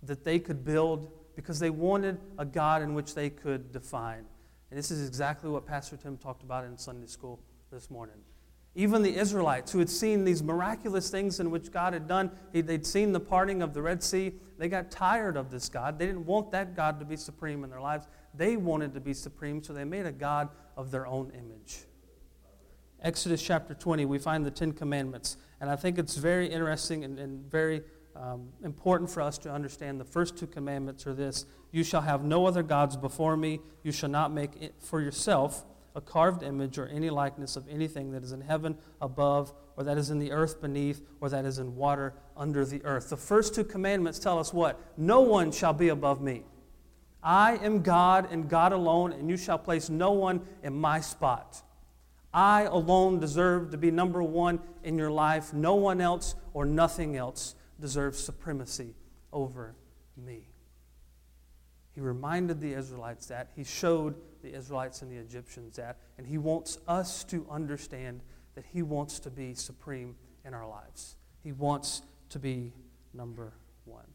that 0.04 0.24
they 0.24 0.40
could 0.40 0.63
build 0.63 1.12
because 1.36 1.60
they 1.60 1.69
wanted 1.69 2.18
a 2.38 2.46
God 2.46 2.81
in 2.81 2.94
which 2.94 3.16
they 3.16 3.30
could 3.30 3.72
define. 3.72 4.25
And 4.69 4.78
this 4.78 4.92
is 4.92 5.07
exactly 5.07 5.50
what 5.50 5.66
Pastor 5.66 5.98
Tim 5.98 6.18
talked 6.18 6.44
about 6.44 6.66
in 6.66 6.78
Sunday 6.78 7.07
school 7.07 7.40
this 7.72 7.90
morning. 7.90 8.18
Even 8.75 9.01
the 9.01 9.16
Israelites 9.16 9.72
who 9.72 9.80
had 9.80 9.90
seen 9.90 10.24
these 10.24 10.44
miraculous 10.44 11.10
things 11.10 11.40
in 11.40 11.50
which 11.50 11.72
God 11.72 11.94
had 11.94 12.07
done, 12.07 12.31
they'd 12.54 12.86
seen 12.86 13.12
the 13.12 13.19
parting 13.19 13.62
of 13.62 13.74
the 13.74 13.81
Red 13.81 14.04
Sea, 14.04 14.34
they 14.57 14.69
got 14.69 14.92
tired 14.92 15.38
of 15.38 15.50
this 15.50 15.69
God. 15.69 15.98
They 15.98 16.06
didn't 16.06 16.25
want 16.25 16.52
that 16.52 16.75
God 16.75 17.00
to 17.00 17.06
be 17.06 17.16
supreme 17.16 17.63
in 17.63 17.69
their 17.69 17.81
lives. 17.81 18.07
They 18.34 18.57
wanted 18.57 18.94
to 18.94 19.00
be 19.00 19.13
supreme, 19.13 19.63
so 19.63 19.74
they 19.74 19.86
made 19.86 20.06
a 20.06 20.12
God 20.12 20.50
of 20.78 20.92
their 20.92 21.07
own 21.07 21.31
image. 21.31 21.86
Exodus 23.02 23.42
chapter 23.42 23.74
20, 23.74 24.06
we 24.06 24.19
find 24.19 24.45
the 24.45 24.52
Ten 24.52 24.74
Commandments. 24.74 25.38
And 25.62 25.69
I 25.69 25.78
think 25.78 25.98
it's 25.98 26.18
very 26.18 26.48
interesting 26.48 27.06
and, 27.06 27.18
and 27.18 27.50
very 27.50 27.81
um, 28.19 28.50
important 28.63 29.10
for 29.10 29.21
us 29.21 29.38
to 29.39 29.51
understand 29.51 30.00
the 30.00 30.06
first 30.06 30.38
two 30.38 30.45
commandments 30.45 31.07
are 31.07 31.13
this 31.13 31.45
You 31.71 31.83
shall 31.83 32.01
have 32.01 32.24
no 32.24 32.45
other 32.45 32.63
gods 32.63 32.98
before 32.98 33.38
me. 33.38 33.62
You 33.81 33.94
shall 33.94 34.10
not 34.10 34.31
make 34.31 34.74
for 34.80 35.00
yourself 35.01 35.66
a 35.95 36.01
carved 36.01 36.44
image 36.44 36.77
or 36.77 36.88
any 36.88 37.10
likeness 37.10 37.56
of 37.56 37.68
anything 37.69 38.12
that 38.12 38.24
is 38.24 38.31
in 38.31 38.42
heaven 38.42 38.77
above, 39.01 39.54
or 39.77 39.83
that 39.86 39.98
is 39.98 40.10
in 40.10 40.19
the 40.19 40.31
earth 40.31 40.62
beneath, 40.62 41.01
or 41.21 41.30
that 41.30 41.45
is 41.45 41.60
in 41.60 41.75
water 41.75 42.13
under 42.36 42.66
the 42.66 42.83
earth. 42.83 43.10
The 43.10 43.18
first 43.18 43.56
two 43.56 43.63
commandments 43.63 44.19
tell 44.19 44.38
us 44.38 44.54
what? 44.54 44.80
No 44.98 45.21
one 45.21 45.51
shall 45.51 45.74
be 45.74 45.89
above 45.89 46.21
me. 46.21 46.44
I 47.24 47.57
am 47.57 47.81
God 47.81 48.31
and 48.31 48.50
God 48.50 48.74
alone, 48.74 49.13
and 49.13 49.30
you 49.30 49.38
shall 49.38 49.57
place 49.57 49.89
no 49.89 50.12
one 50.12 50.42
in 50.62 50.74
my 50.74 51.00
spot. 51.00 51.63
I 52.33 52.63
alone 52.63 53.19
deserve 53.19 53.71
to 53.71 53.77
be 53.77 53.92
number 53.92 54.21
one 54.21 54.60
in 54.83 54.98
your 54.98 55.12
life. 55.12 55.54
No 55.54 55.75
one 55.75 56.01
else 56.01 56.36
or 56.54 56.66
nothing 56.66 57.16
else 57.16 57.56
deserves 57.80 58.20
supremacy 58.20 58.96
over 59.31 59.76
me. 60.18 60.50
He 61.94 62.02
reminded 62.02 62.62
the 62.62 62.74
Israelites 62.74 63.28
that. 63.28 63.50
He 63.56 63.64
showed 63.64 64.16
the 64.42 64.54
Israelites 64.54 65.02
and 65.02 65.12
the 65.12 65.18
Egyptians 65.18 65.76
that. 65.78 65.98
And 66.18 66.26
he 66.26 66.38
wants 66.38 66.78
us 66.88 67.24
to 67.26 67.46
understand 67.50 68.22
that 68.56 68.66
he 68.72 68.81
wants 68.81 69.20
to 69.20 69.30
be 69.30 69.54
supreme 69.54 70.16
in 70.46 70.54
our 70.54 70.68
lives. 70.68 71.16
He 71.44 71.52
wants 71.52 72.02
to 72.30 72.40
be 72.40 72.74
number 73.14 73.54
one. 73.86 74.06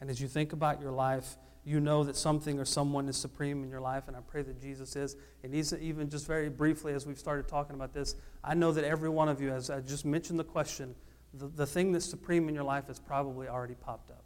And 0.00 0.10
as 0.10 0.20
you 0.20 0.28
think 0.28 0.52
about 0.52 0.80
your 0.80 0.92
life, 0.92 1.36
you 1.64 1.80
know 1.80 2.04
that 2.04 2.16
something 2.16 2.60
or 2.60 2.64
someone 2.64 3.08
is 3.08 3.16
supreme 3.16 3.64
in 3.64 3.70
your 3.70 3.80
life, 3.80 4.04
and 4.06 4.16
I 4.16 4.20
pray 4.20 4.42
that 4.42 4.60
Jesus 4.60 4.94
is. 4.94 5.16
And 5.42 5.52
even 5.54 6.08
just 6.08 6.26
very 6.26 6.48
briefly, 6.48 6.92
as 6.92 7.06
we've 7.06 7.18
started 7.18 7.48
talking 7.48 7.74
about 7.74 7.92
this, 7.92 8.14
I 8.44 8.54
know 8.54 8.70
that 8.72 8.84
every 8.84 9.08
one 9.08 9.28
of 9.28 9.40
you, 9.40 9.50
as 9.50 9.68
I 9.68 9.76
uh, 9.76 9.80
just 9.80 10.04
mentioned 10.04 10.38
the 10.38 10.44
question, 10.44 10.94
the, 11.38 11.48
the 11.48 11.66
thing 11.66 11.92
that's 11.92 12.06
supreme 12.06 12.48
in 12.48 12.54
your 12.54 12.64
life 12.64 12.86
has 12.88 12.98
probably 12.98 13.48
already 13.48 13.74
popped 13.74 14.10
up. 14.10 14.24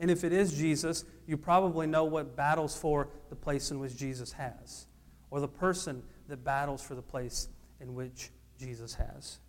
And 0.00 0.10
if 0.10 0.22
it 0.22 0.32
is 0.32 0.52
Jesus, 0.54 1.04
you 1.26 1.36
probably 1.36 1.86
know 1.86 2.04
what 2.04 2.36
battles 2.36 2.76
for 2.76 3.08
the 3.30 3.36
place 3.36 3.70
in 3.70 3.80
which 3.80 3.96
Jesus 3.96 4.32
has, 4.32 4.86
or 5.30 5.40
the 5.40 5.48
person 5.48 6.02
that 6.28 6.44
battles 6.44 6.82
for 6.82 6.94
the 6.94 7.02
place 7.02 7.48
in 7.80 7.94
which 7.94 8.30
Jesus 8.58 8.94
has. 8.94 9.40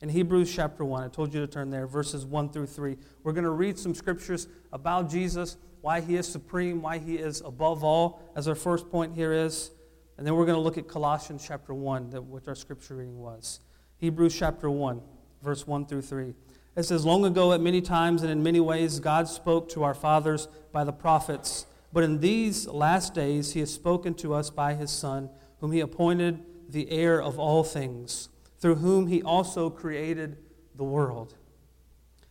In 0.00 0.08
Hebrews 0.08 0.52
chapter 0.54 0.84
1, 0.84 1.04
I 1.04 1.08
told 1.08 1.32
you 1.32 1.40
to 1.40 1.46
turn 1.46 1.70
there, 1.70 1.86
verses 1.86 2.26
1 2.26 2.50
through 2.50 2.66
3. 2.66 2.96
We're 3.22 3.32
going 3.32 3.44
to 3.44 3.50
read 3.50 3.78
some 3.78 3.94
scriptures 3.94 4.48
about 4.72 5.08
Jesus, 5.08 5.56
why 5.80 6.00
he 6.00 6.16
is 6.16 6.26
supreme, 6.26 6.82
why 6.82 6.98
he 6.98 7.16
is 7.16 7.40
above 7.40 7.84
all, 7.84 8.20
as 8.34 8.48
our 8.48 8.54
first 8.54 8.90
point 8.90 9.14
here 9.14 9.32
is. 9.32 9.70
And 10.18 10.26
then 10.26 10.34
we're 10.34 10.44
going 10.44 10.56
to 10.56 10.62
look 10.62 10.76
at 10.76 10.88
Colossians 10.88 11.44
chapter 11.46 11.72
1, 11.72 12.10
that, 12.10 12.22
which 12.22 12.48
our 12.48 12.54
scripture 12.54 12.96
reading 12.96 13.18
was. 13.18 13.60
Hebrews 13.98 14.36
chapter 14.36 14.68
1 14.68 15.00
verse 15.42 15.66
1 15.66 15.86
through 15.86 16.02
3. 16.02 16.34
It 16.74 16.84
says, 16.84 17.04
Long 17.04 17.24
ago, 17.24 17.52
at 17.52 17.60
many 17.60 17.82
times 17.82 18.22
and 18.22 18.30
in 18.30 18.42
many 18.42 18.60
ways, 18.60 19.00
God 19.00 19.28
spoke 19.28 19.68
to 19.70 19.82
our 19.82 19.94
fathers 19.94 20.48
by 20.72 20.84
the 20.84 20.92
prophets. 20.92 21.66
But 21.92 22.04
in 22.04 22.20
these 22.20 22.66
last 22.66 23.14
days, 23.14 23.52
he 23.52 23.60
has 23.60 23.72
spoken 23.72 24.14
to 24.14 24.32
us 24.32 24.48
by 24.48 24.74
his 24.74 24.90
Son, 24.90 25.28
whom 25.58 25.72
he 25.72 25.80
appointed 25.80 26.42
the 26.68 26.90
heir 26.90 27.20
of 27.20 27.38
all 27.38 27.64
things, 27.64 28.30
through 28.58 28.76
whom 28.76 29.08
he 29.08 29.22
also 29.22 29.68
created 29.68 30.38
the 30.74 30.84
world. 30.84 31.34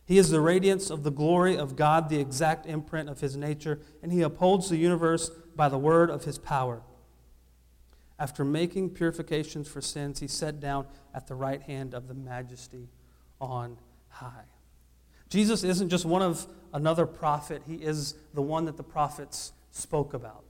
He 0.04 0.18
is 0.18 0.30
the 0.30 0.40
radiance 0.40 0.90
of 0.90 1.04
the 1.04 1.12
glory 1.12 1.56
of 1.56 1.76
God, 1.76 2.08
the 2.08 2.18
exact 2.18 2.66
imprint 2.66 3.08
of 3.08 3.20
his 3.20 3.36
nature, 3.36 3.80
and 4.02 4.12
he 4.12 4.22
upholds 4.22 4.68
the 4.68 4.76
universe 4.76 5.30
by 5.54 5.68
the 5.68 5.78
word 5.78 6.10
of 6.10 6.24
his 6.24 6.38
power. 6.38 6.82
After 8.18 8.44
making 8.44 8.90
purifications 8.90 9.68
for 9.68 9.80
sins, 9.80 10.18
he 10.18 10.26
sat 10.26 10.58
down 10.58 10.86
at 11.14 11.28
the 11.28 11.34
right 11.36 11.62
hand 11.62 11.94
of 11.94 12.08
the 12.08 12.14
majesty 12.14 12.88
on 13.42 13.76
high. 14.08 14.44
Jesus 15.28 15.64
isn't 15.64 15.88
just 15.88 16.04
one 16.04 16.22
of 16.22 16.46
another 16.72 17.06
prophet, 17.06 17.62
he 17.66 17.74
is 17.74 18.14
the 18.34 18.42
one 18.42 18.64
that 18.64 18.76
the 18.76 18.82
prophets 18.82 19.52
spoke 19.70 20.14
about. 20.14 20.44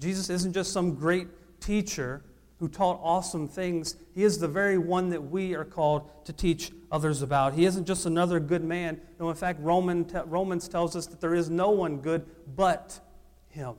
Jesus 0.00 0.30
isn't 0.30 0.52
just 0.52 0.72
some 0.72 0.94
great 0.94 1.28
teacher 1.60 2.22
who 2.58 2.68
taught 2.68 2.98
awesome 3.02 3.48
things. 3.48 3.96
He 4.14 4.22
is 4.22 4.38
the 4.38 4.48
very 4.48 4.78
one 4.78 5.10
that 5.10 5.20
we 5.20 5.54
are 5.54 5.64
called 5.64 6.08
to 6.26 6.32
teach 6.32 6.72
others 6.90 7.22
about. 7.22 7.54
He 7.54 7.64
isn't 7.64 7.86
just 7.86 8.06
another 8.06 8.38
good 8.40 8.64
man. 8.64 9.00
No, 9.18 9.30
in 9.30 9.36
fact, 9.36 9.60
Roman 9.60 10.06
Romans 10.26 10.68
tells 10.68 10.94
us 10.94 11.06
that 11.06 11.20
there 11.20 11.34
is 11.34 11.50
no 11.50 11.70
one 11.70 11.98
good 11.98 12.24
but 12.54 13.00
him. 13.48 13.74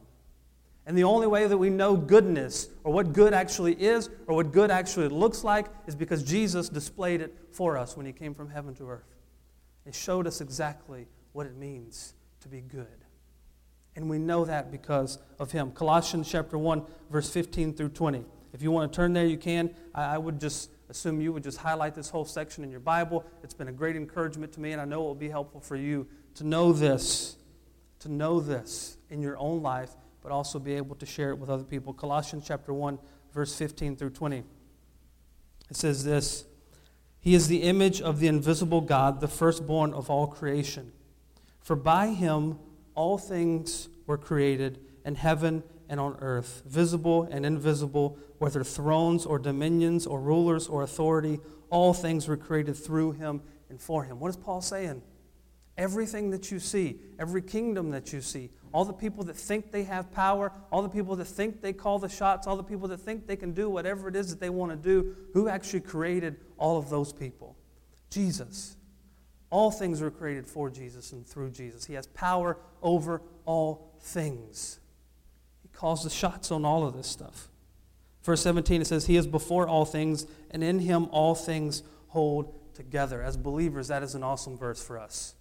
And 0.85 0.97
the 0.97 1.05
only 1.05 1.27
way 1.27 1.47
that 1.47 1.57
we 1.57 1.69
know 1.69 1.95
goodness, 1.95 2.67
or 2.83 2.91
what 2.91 3.13
good 3.13 3.33
actually 3.33 3.73
is, 3.73 4.09
or 4.27 4.35
what 4.35 4.51
good 4.51 4.69
actually 4.69 5.07
looks 5.07 5.43
like, 5.43 5.67
is 5.87 5.95
because 5.95 6.23
Jesus 6.23 6.67
displayed 6.67 7.21
it 7.21 7.33
for 7.51 7.77
us 7.77 7.95
when 7.95 8.05
he 8.05 8.11
came 8.11 8.33
from 8.33 8.49
heaven 8.49 8.75
to 8.75 8.89
earth. 8.89 9.15
He 9.85 9.91
showed 9.91 10.27
us 10.27 10.41
exactly 10.41 11.07
what 11.31 11.45
it 11.45 11.55
means 11.55 12.13
to 12.41 12.49
be 12.49 12.61
good. 12.61 12.87
And 13.95 14.09
we 14.09 14.17
know 14.17 14.43
that 14.45 14.71
because 14.71 15.19
of 15.39 15.51
him. 15.51 15.71
Colossians 15.71 16.29
chapter 16.29 16.57
1, 16.57 16.83
verse 17.09 17.29
15 17.29 17.73
through 17.73 17.89
20. 17.89 18.25
If 18.51 18.61
you 18.61 18.71
want 18.71 18.91
to 18.91 18.95
turn 18.95 19.13
there, 19.13 19.25
you 19.25 19.37
can. 19.37 19.73
I 19.95 20.17
would 20.17 20.39
just 20.39 20.69
assume 20.89 21.21
you 21.21 21.31
would 21.33 21.43
just 21.43 21.57
highlight 21.57 21.95
this 21.95 22.09
whole 22.09 22.25
section 22.25 22.63
in 22.63 22.71
your 22.71 22.79
Bible. 22.79 23.25
It's 23.43 23.53
been 23.53 23.67
a 23.67 23.73
great 23.73 23.95
encouragement 23.95 24.51
to 24.53 24.59
me, 24.59 24.73
and 24.73 24.81
I 24.81 24.85
know 24.85 25.01
it 25.01 25.05
will 25.05 25.15
be 25.15 25.29
helpful 25.29 25.61
for 25.61 25.75
you 25.75 26.07
to 26.35 26.43
know 26.43 26.71
this, 26.71 27.37
to 27.99 28.09
know 28.11 28.39
this 28.39 28.97
in 29.09 29.21
your 29.21 29.37
own 29.37 29.61
life, 29.61 29.91
but 30.23 30.31
also 30.31 30.57
be 30.57 30.73
able 30.73 30.95
to 30.95 31.05
share 31.05 31.29
it 31.29 31.37
with 31.37 31.49
other 31.49 31.63
people. 31.63 31.93
Colossians 31.93 32.45
chapter 32.47 32.73
1, 32.73 32.97
verse 33.33 33.55
15 33.55 33.97
through 33.97 34.11
20. 34.11 34.43
It 35.69 35.75
says 35.75 36.03
this 36.03 36.45
He 37.19 37.35
is 37.35 37.49
the 37.49 37.63
image 37.63 38.01
of 38.01 38.19
the 38.19 38.27
invisible 38.27 38.81
God, 38.81 39.19
the 39.19 39.27
firstborn 39.27 39.93
of 39.93 40.09
all 40.09 40.27
creation. 40.27 40.93
For 41.59 41.75
by 41.75 42.07
him 42.07 42.57
all 42.95 43.17
things 43.17 43.89
were 44.07 44.17
created 44.17 44.79
in 45.05 45.15
heaven 45.15 45.63
and 45.89 45.99
on 45.99 46.17
earth, 46.21 46.63
visible 46.65 47.23
and 47.29 47.45
invisible, 47.45 48.17
whether 48.37 48.63
thrones 48.63 49.25
or 49.25 49.37
dominions 49.37 50.07
or 50.07 50.19
rulers 50.19 50.67
or 50.67 50.83
authority, 50.83 51.39
all 51.69 51.93
things 51.93 52.27
were 52.27 52.37
created 52.37 52.75
through 52.75 53.13
him 53.13 53.41
and 53.69 53.79
for 53.79 54.03
him. 54.03 54.19
What 54.19 54.29
is 54.29 54.37
Paul 54.37 54.61
saying? 54.61 55.01
Everything 55.77 56.29
that 56.31 56.51
you 56.51 56.59
see, 56.59 56.99
every 57.19 57.41
kingdom 57.41 57.91
that 57.91 58.13
you 58.13 58.21
see, 58.21 58.51
all 58.73 58.83
the 58.83 58.93
people 58.93 59.23
that 59.25 59.35
think 59.35 59.71
they 59.71 59.83
have 59.83 60.11
power, 60.11 60.51
all 60.71 60.81
the 60.81 60.89
people 60.89 61.15
that 61.15 61.25
think 61.25 61.61
they 61.61 61.73
call 61.73 61.99
the 61.99 62.09
shots, 62.09 62.47
all 62.47 62.57
the 62.57 62.63
people 62.63 62.87
that 62.87 62.99
think 62.99 63.27
they 63.27 63.35
can 63.35 63.53
do 63.53 63.69
whatever 63.69 64.07
it 64.07 64.15
is 64.15 64.29
that 64.31 64.39
they 64.39 64.49
want 64.49 64.71
to 64.71 64.75
do, 64.75 65.15
who 65.33 65.47
actually 65.47 65.81
created 65.81 66.37
all 66.57 66.77
of 66.77 66.89
those 66.89 67.13
people? 67.13 67.55
Jesus. 68.09 68.75
All 69.51 69.69
things 69.69 70.01
were 70.01 70.09
created 70.09 70.47
for 70.47 70.71
Jesus 70.71 71.11
and 71.11 71.25
through 71.25 71.51
Jesus. 71.51 71.85
He 71.85 71.93
has 71.93 72.07
power 72.07 72.57
over 72.81 73.21
all 73.45 73.93
things. 74.01 74.79
He 75.61 75.69
calls 75.69 76.03
the 76.03 76.09
shots 76.09 76.51
on 76.51 76.65
all 76.65 76.85
of 76.85 76.95
this 76.95 77.07
stuff. 77.07 77.49
Verse 78.23 78.41
17, 78.41 78.81
it 78.81 78.85
says, 78.85 79.05
He 79.05 79.17
is 79.17 79.27
before 79.27 79.67
all 79.67 79.85
things, 79.85 80.25
and 80.49 80.63
in 80.63 80.79
Him 80.79 81.07
all 81.11 81.35
things 81.35 81.83
hold 82.07 82.73
together. 82.73 83.21
As 83.21 83.37
believers, 83.37 83.89
that 83.89 84.01
is 84.01 84.15
an 84.15 84.23
awesome 84.23 84.57
verse 84.57 84.83
for 84.83 84.97
us. 84.97 85.35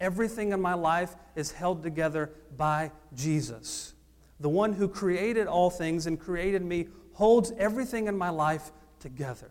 Everything 0.00 0.52
in 0.52 0.60
my 0.60 0.74
life 0.74 1.14
is 1.36 1.52
held 1.52 1.82
together 1.82 2.30
by 2.56 2.90
Jesus. 3.14 3.94
The 4.40 4.48
one 4.48 4.72
who 4.72 4.88
created 4.88 5.46
all 5.46 5.68
things 5.68 6.06
and 6.06 6.18
created 6.18 6.62
me 6.62 6.88
holds 7.12 7.52
everything 7.58 8.06
in 8.06 8.16
my 8.16 8.30
life 8.30 8.72
together. 8.98 9.50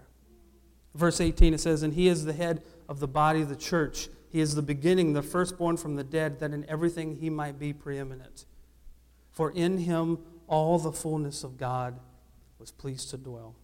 Verse 0.96 1.22
18, 1.22 1.54
it 1.54 1.60
says, 1.60 1.84
And 1.84 1.94
he 1.94 2.08
is 2.08 2.26
the 2.26 2.34
head 2.34 2.64
of 2.88 3.00
the 3.00 3.08
body 3.08 3.42
of 3.42 3.50
the 3.50 3.56
church. 3.56 4.10
He 4.32 4.40
is 4.40 4.56
the 4.56 4.64
beginning, 4.64 5.14
the 5.14 5.22
firstborn 5.22 5.78
from 5.78 5.96
the 5.96 6.04
dead, 6.04 6.40
that 6.40 6.52
in 6.52 6.68
everything 6.68 7.18
he 7.18 7.30
might 7.30 7.60
be 7.60 7.72
preeminent. 7.72 8.46
For 9.32 9.52
in 9.52 9.78
him 9.78 10.20
all 10.48 10.80
the 10.80 10.92
fullness 10.92 11.44
of 11.44 11.58
God 11.58 12.00
was 12.58 12.72
pleased 12.72 13.12
to 13.12 13.18
dwell, 13.18 13.56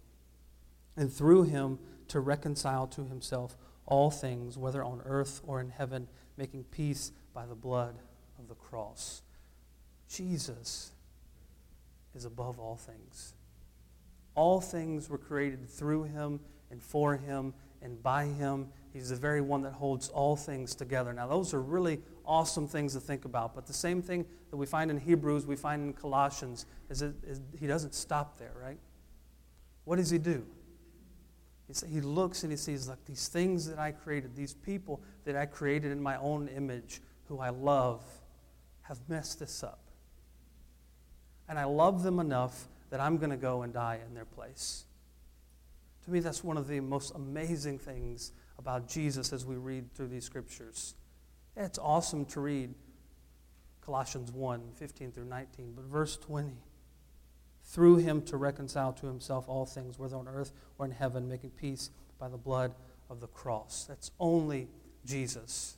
and 0.96 1.12
through 1.12 1.44
him 1.44 1.80
to 2.08 2.20
reconcile 2.20 2.88
to 2.88 3.06
himself 3.06 3.58
all 3.86 4.12
things, 4.12 4.58
whether 4.58 4.84
on 4.84 5.02
earth 5.06 5.42
or 5.46 5.60
in 5.60 5.70
heaven 5.70 6.08
making 6.38 6.64
peace 6.66 7.12
by 7.34 7.46
the 7.46 7.56
blood 7.56 7.96
of 8.40 8.48
the 8.48 8.56
cross. 8.56 9.22
Jesus 10.10 10.92
is 12.14 12.26
above 12.26 12.60
all 12.60 12.76
things. 12.76 13.34
All 14.36 14.60
things 14.62 15.10
were 15.10 15.18
created 15.18 15.70
through 15.70 16.04
him 16.04 16.40
and 16.72 16.82
for 16.82 17.16
him 17.16 17.54
and 17.82 18.02
by 18.02 18.26
him. 18.26 18.68
He's 18.94 19.10
the 19.10 19.16
very 19.16 19.42
one 19.42 19.62
that 19.64 19.74
holds 19.74 20.10
all 20.10 20.36
things 20.36 20.76
together. 20.76 21.14
Now, 21.14 21.28
those 21.28 21.54
are 21.54 21.62
really 21.62 22.00
awesome 22.26 22.68
things 22.68 22.94
to 22.94 23.00
think 23.00 23.26
about. 23.26 23.54
But 23.56 23.66
the 23.66 23.74
same 23.74 24.02
thing 24.02 24.26
that 24.50 24.58
we 24.58 24.66
find 24.66 24.90
in 24.90 24.98
Hebrews, 24.98 25.46
we 25.46 25.56
find 25.56 25.84
in 25.84 25.94
Colossians, 25.94 26.66
is 26.90 27.00
that 27.00 27.14
he 27.60 27.68
doesn't 27.68 27.94
stop 27.94 28.38
there, 28.38 28.54
right? 28.62 28.80
What 29.84 29.98
does 29.98 30.10
he 30.10 30.18
do? 30.18 30.46
He 31.88 32.00
looks 32.02 32.44
and 32.44 32.52
he 32.52 32.58
sees, 32.58 32.88
like, 32.88 33.04
these 33.06 33.28
things 33.28 33.68
that 33.68 33.80
I 33.80 33.92
created, 33.92 34.36
these 34.36 34.54
people 34.54 35.02
that 35.24 35.36
I 35.36 35.46
created 35.48 35.92
in 35.92 36.02
my 36.02 36.18
own 36.18 36.48
image, 36.48 37.02
who 37.28 37.40
I 37.40 37.50
love, 37.50 38.04
have 38.84 39.00
messed 39.08 39.40
this 39.40 39.64
up. 39.64 39.80
And 41.50 41.58
I 41.58 41.64
love 41.64 42.04
them 42.04 42.20
enough 42.20 42.68
that 42.92 43.00
I'm 43.00 43.18
going 43.18 43.32
to 43.32 43.38
go 43.38 43.64
and 43.64 43.74
die 43.74 44.00
in 44.08 44.14
their 44.14 44.26
place. 44.26 44.86
To 46.06 46.12
me, 46.12 46.20
that's 46.20 46.44
one 46.44 46.58
of 46.58 46.68
the 46.68 46.80
most 46.80 47.14
amazing 47.16 47.80
things 47.80 48.32
about 48.60 48.88
Jesus 48.88 49.34
as 49.34 49.44
we 49.44 49.56
read 49.56 49.92
through 49.96 50.10
these 50.10 50.24
scriptures. 50.24 50.94
It's 51.58 51.80
awesome 51.80 52.26
to 52.26 52.42
read 52.42 52.76
Colossians 53.82 54.32
1 54.32 54.72
15 54.76 55.12
through 55.12 55.26
19, 55.26 55.74
but 55.76 55.86
verse 55.86 56.18
20 56.18 56.54
through 57.66 57.98
him 57.98 58.22
to 58.22 58.38
reconcile 58.38 58.94
to 58.94 59.08
himself 59.08 59.46
all 59.48 59.66
things, 59.66 59.98
whether 59.98 60.16
on 60.16 60.28
earth 60.28 60.54
or 60.78 60.86
in 60.86 60.92
heaven, 60.92 61.28
making 61.28 61.50
peace 61.52 61.90
by 62.20 62.30
the 62.30 62.38
blood 62.38 62.74
of 63.10 63.20
the 63.20 63.28
cross. 63.28 63.86
That's 63.88 64.12
only 64.20 64.68
Jesus. 65.06 65.78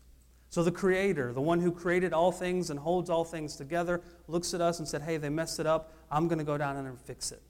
So 0.50 0.64
the 0.64 0.72
Creator, 0.72 1.34
the 1.34 1.42
one 1.42 1.60
who 1.60 1.72
created 1.72 2.14
all 2.14 2.32
things 2.32 2.70
and 2.70 2.80
holds 2.80 3.10
all 3.10 3.26
things 3.26 3.56
together, 3.56 4.02
looks 4.28 4.54
at 4.54 4.62
us 4.62 4.80
and 4.80 4.88
said, 4.88 5.02
Hey, 5.02 5.18
they 5.18 5.30
messed 5.30 5.60
it 5.60 5.66
up. 5.66 5.94
I'm 6.10 6.28
going 6.28 6.40
to 6.40 6.46
go 6.46 6.58
down 6.58 6.78
and 6.78 7.00
fix 7.02 7.32
it. 7.32 7.42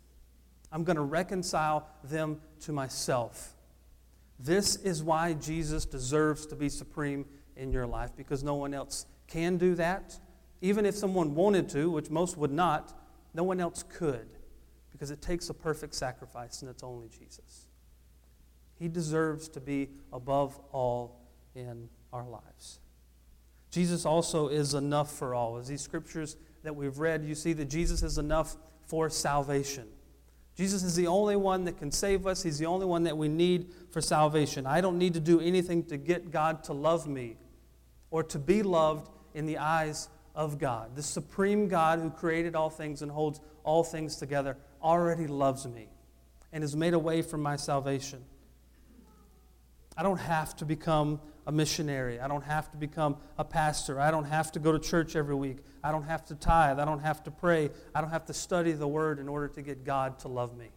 I'm 0.72 0.84
going 0.84 0.96
to 0.96 1.03
reconcile 1.03 1.88
them 2.03 2.41
to 2.62 2.72
myself. 2.72 3.53
This 4.39 4.75
is 4.77 5.03
why 5.03 5.34
Jesus 5.34 5.86
deserves 5.86 6.46
to 6.48 6.56
be 6.56 6.70
supreme 6.70 7.25
in 7.56 7.72
your 7.72 7.88
life, 7.88 8.12
because 8.15 8.44
no 8.44 8.56
one 8.56 8.74
else 8.74 9.06
can 9.27 9.58
do 9.58 9.75
that. 9.75 10.17
Even 10.62 10.86
if 10.86 10.96
someone 10.96 11.36
wanted 11.36 11.70
to, 11.70 11.89
which 11.89 12.10
most 12.10 12.38
would 12.38 12.51
not, 12.51 12.94
no 13.34 13.43
one 13.43 13.60
else 13.60 13.84
could 13.84 14.27
because 14.91 15.12
it 15.12 15.22
takes 15.22 15.50
a 15.50 15.53
perfect 15.53 15.93
sacrifice, 15.93 16.62
and 16.62 16.72
it's 16.72 16.84
only 16.84 17.07
Jesus. 17.07 17.67
He 18.79 18.88
deserves 18.88 19.48
to 19.50 19.60
be 19.60 19.89
above 20.12 20.60
all 20.72 21.22
in 21.55 21.89
our 22.13 22.27
lives. 22.27 22.79
Jesus 23.69 24.05
also 24.05 24.48
is 24.48 24.74
enough 24.74 25.12
for 25.12 25.36
all. 25.36 25.57
As 25.57 25.67
these 25.67 25.81
scriptures 25.81 26.38
that 26.63 26.75
we've 26.75 26.98
read, 26.98 27.24
you 27.24 27.36
see 27.36 27.53
that 27.53 27.65
Jesus 27.65 28.01
is 28.01 28.17
enough 28.17 28.55
for 28.86 29.10
salvation. 29.10 29.88
Jesus 30.55 30.81
is 30.81 30.96
the 30.96 31.05
only 31.05 31.36
one 31.36 31.65
that 31.65 31.77
can 31.77 31.91
save 31.91 32.25
us. 32.25 32.41
He's 32.41 32.57
the 32.57 32.65
only 32.65 32.86
one 32.86 33.03
that 33.03 33.15
we 33.15 33.27
need 33.27 33.72
for 33.91 34.01
salvation. 34.01 34.65
I 34.65 34.81
don't 34.81 34.98
need 34.98 35.13
to 35.13 35.19
do 35.19 35.39
anything 35.39 35.84
to 35.86 35.98
get 35.98 36.31
God 36.31 36.63
to 36.63 36.74
love 36.74 37.07
me 37.07 37.38
or 38.10 38.24
to 38.24 38.39
be 38.39 38.63
loved 38.63 39.10
in 39.36 39.46
the 39.46 39.60
eyes 39.60 40.10
of 40.38 40.60
God. 40.60 40.96
The 40.96 41.03
supreme 41.03 41.67
God 41.67 42.00
who 42.00 42.12
created 42.12 42.56
all 42.56 42.70
things 42.70 43.01
and 43.01 43.12
holds 43.12 43.41
all 43.63 43.84
things 43.84 44.15
together 44.17 44.56
already 44.82 45.25
loves 45.25 45.67
me 45.67 45.89
and 46.53 46.63
has 46.63 46.75
made 46.75 46.94
a 46.94 47.00
way 47.00 47.24
for 47.24 47.38
my 47.38 47.56
salvation. 47.56 48.24
I 49.98 50.03
don't 50.03 50.20
have 50.20 50.56
to 50.58 50.65
become 50.65 51.20
a 51.48 51.51
missionary. 51.51 52.20
I 52.20 52.27
don't 52.27 52.44
have 52.44 52.70
to 52.72 52.77
become 52.77 53.17
a 53.38 53.44
pastor. 53.44 54.00
I 54.00 54.12
don't 54.12 54.25
have 54.25 54.51
to 54.51 54.60
go 54.60 54.72
to 54.72 54.79
church 54.79 55.15
every 55.15 55.34
week. 55.34 55.58
I 55.84 55.91
don't 55.91 56.03
have 56.03 56.24
to 56.25 56.36
tithe. 56.36 56.79
I 56.79 56.86
don't 56.86 57.00
have 57.00 57.24
to 57.24 57.32
pray. 57.32 57.72
I 57.96 58.01
don't 58.01 58.12
have 58.12 58.25
to 58.25 58.34
study 58.34 58.74
the 58.74 58.88
Word 58.88 59.17
in 59.17 59.27
order 59.27 59.48
to 59.48 59.62
get 59.63 59.84
God 59.84 60.20
to 60.20 60.27
love 60.27 60.56
me. 60.56 60.70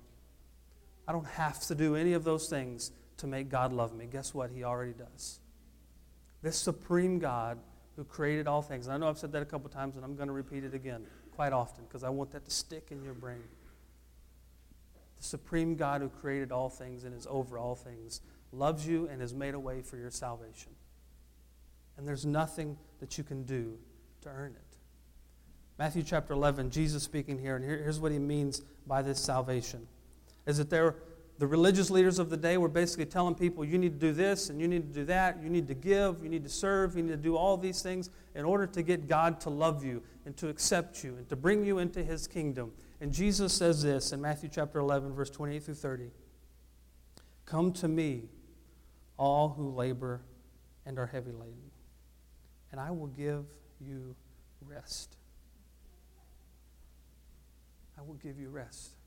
I 1.06 1.12
don't 1.12 1.26
have 1.26 1.60
to 1.66 1.74
do 1.74 1.96
any 1.96 2.14
of 2.14 2.24
those 2.24 2.48
things 2.48 2.92
to 3.18 3.26
make 3.26 3.50
God 3.50 3.74
love 3.74 3.94
me. 3.94 4.06
Guess 4.10 4.32
what? 4.32 4.50
He 4.50 4.64
already 4.64 4.94
does. 4.94 5.40
This 6.40 6.56
supreme 6.56 7.18
God 7.18 7.58
who 8.00 8.04
created 8.04 8.48
all 8.48 8.62
things. 8.62 8.86
And 8.86 8.94
I 8.94 8.96
know 8.96 9.10
I've 9.10 9.18
said 9.18 9.30
that 9.32 9.42
a 9.42 9.44
couple 9.44 9.68
times, 9.68 9.96
and 9.96 10.04
I'm 10.06 10.16
going 10.16 10.28
to 10.28 10.32
repeat 10.32 10.64
it 10.64 10.72
again 10.72 11.04
quite 11.36 11.52
often 11.52 11.84
because 11.84 12.02
I 12.02 12.08
want 12.08 12.30
that 12.30 12.46
to 12.46 12.50
stick 12.50 12.86
in 12.90 13.04
your 13.04 13.12
brain. 13.12 13.42
The 15.18 15.22
supreme 15.22 15.76
God 15.76 16.00
who 16.00 16.08
created 16.08 16.50
all 16.50 16.70
things 16.70 17.04
and 17.04 17.14
is 17.14 17.26
over 17.28 17.58
all 17.58 17.74
things 17.74 18.22
loves 18.52 18.88
you 18.88 19.06
and 19.08 19.20
has 19.20 19.34
made 19.34 19.52
a 19.52 19.58
way 19.58 19.82
for 19.82 19.98
your 19.98 20.10
salvation. 20.10 20.72
And 21.98 22.08
there's 22.08 22.24
nothing 22.24 22.78
that 23.00 23.18
you 23.18 23.24
can 23.24 23.42
do 23.42 23.76
to 24.22 24.30
earn 24.30 24.52
it. 24.52 24.78
Matthew 25.78 26.02
chapter 26.02 26.32
11, 26.32 26.70
Jesus 26.70 27.02
speaking 27.02 27.38
here, 27.38 27.56
and 27.56 27.62
here's 27.62 28.00
what 28.00 28.12
he 28.12 28.18
means 28.18 28.62
by 28.86 29.02
this 29.02 29.20
salvation. 29.20 29.86
Is 30.46 30.56
that 30.56 30.70
there 30.70 30.94
the 31.40 31.46
religious 31.46 31.88
leaders 31.88 32.18
of 32.18 32.28
the 32.28 32.36
day 32.36 32.58
were 32.58 32.68
basically 32.68 33.06
telling 33.06 33.34
people, 33.34 33.64
you 33.64 33.78
need 33.78 33.98
to 33.98 34.06
do 34.06 34.12
this 34.12 34.50
and 34.50 34.60
you 34.60 34.68
need 34.68 34.92
to 34.92 35.00
do 35.00 35.06
that, 35.06 35.42
you 35.42 35.48
need 35.48 35.66
to 35.68 35.74
give, 35.74 36.22
you 36.22 36.28
need 36.28 36.44
to 36.44 36.50
serve, 36.50 36.94
you 36.94 37.02
need 37.02 37.12
to 37.12 37.16
do 37.16 37.34
all 37.34 37.56
these 37.56 37.80
things 37.80 38.10
in 38.34 38.44
order 38.44 38.66
to 38.66 38.82
get 38.82 39.08
God 39.08 39.40
to 39.40 39.48
love 39.48 39.82
you 39.82 40.02
and 40.26 40.36
to 40.36 40.50
accept 40.50 41.02
you 41.02 41.16
and 41.16 41.26
to 41.30 41.36
bring 41.36 41.64
you 41.64 41.78
into 41.78 42.04
his 42.04 42.26
kingdom. 42.26 42.72
And 43.00 43.10
Jesus 43.10 43.54
says 43.54 43.82
this 43.82 44.12
in 44.12 44.20
Matthew 44.20 44.50
chapter 44.52 44.80
11, 44.80 45.14
verse 45.14 45.30
28 45.30 45.62
through 45.62 45.74
30 45.76 46.10
Come 47.46 47.72
to 47.72 47.88
me, 47.88 48.24
all 49.16 49.48
who 49.48 49.70
labor 49.70 50.20
and 50.84 50.98
are 50.98 51.06
heavy 51.06 51.32
laden, 51.32 51.70
and 52.70 52.78
I 52.78 52.90
will 52.90 53.06
give 53.06 53.46
you 53.80 54.14
rest. 54.66 55.16
I 57.98 58.02
will 58.02 58.16
give 58.16 58.38
you 58.38 58.50
rest. 58.50 58.99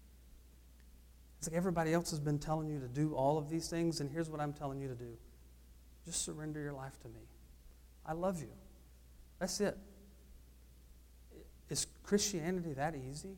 It's 1.44 1.50
like 1.50 1.58
everybody 1.58 1.92
else 1.92 2.10
has 2.12 2.22
been 2.22 2.40
telling 2.40 2.70
you 2.70 2.80
to 2.80 2.88
do 2.88 3.14
all 3.16 3.38
of 3.38 3.50
these 3.50 3.68
things, 3.68 4.00
and 4.00 4.10
here's 4.10 4.30
what 4.30 4.40
I'm 4.40 4.54
telling 4.54 4.80
you 4.80 4.88
to 4.88 4.96
do 4.96 5.18
just 6.06 6.24
surrender 6.24 6.62
your 6.62 6.72
life 6.72 6.98
to 7.02 7.10
me. 7.10 7.20
I 8.06 8.14
love 8.14 8.40
you. 8.40 8.48
That's 9.40 9.60
it. 9.60 9.78
Is 11.68 11.86
Christianity 12.02 12.72
that 12.76 12.96
easy? 12.96 13.36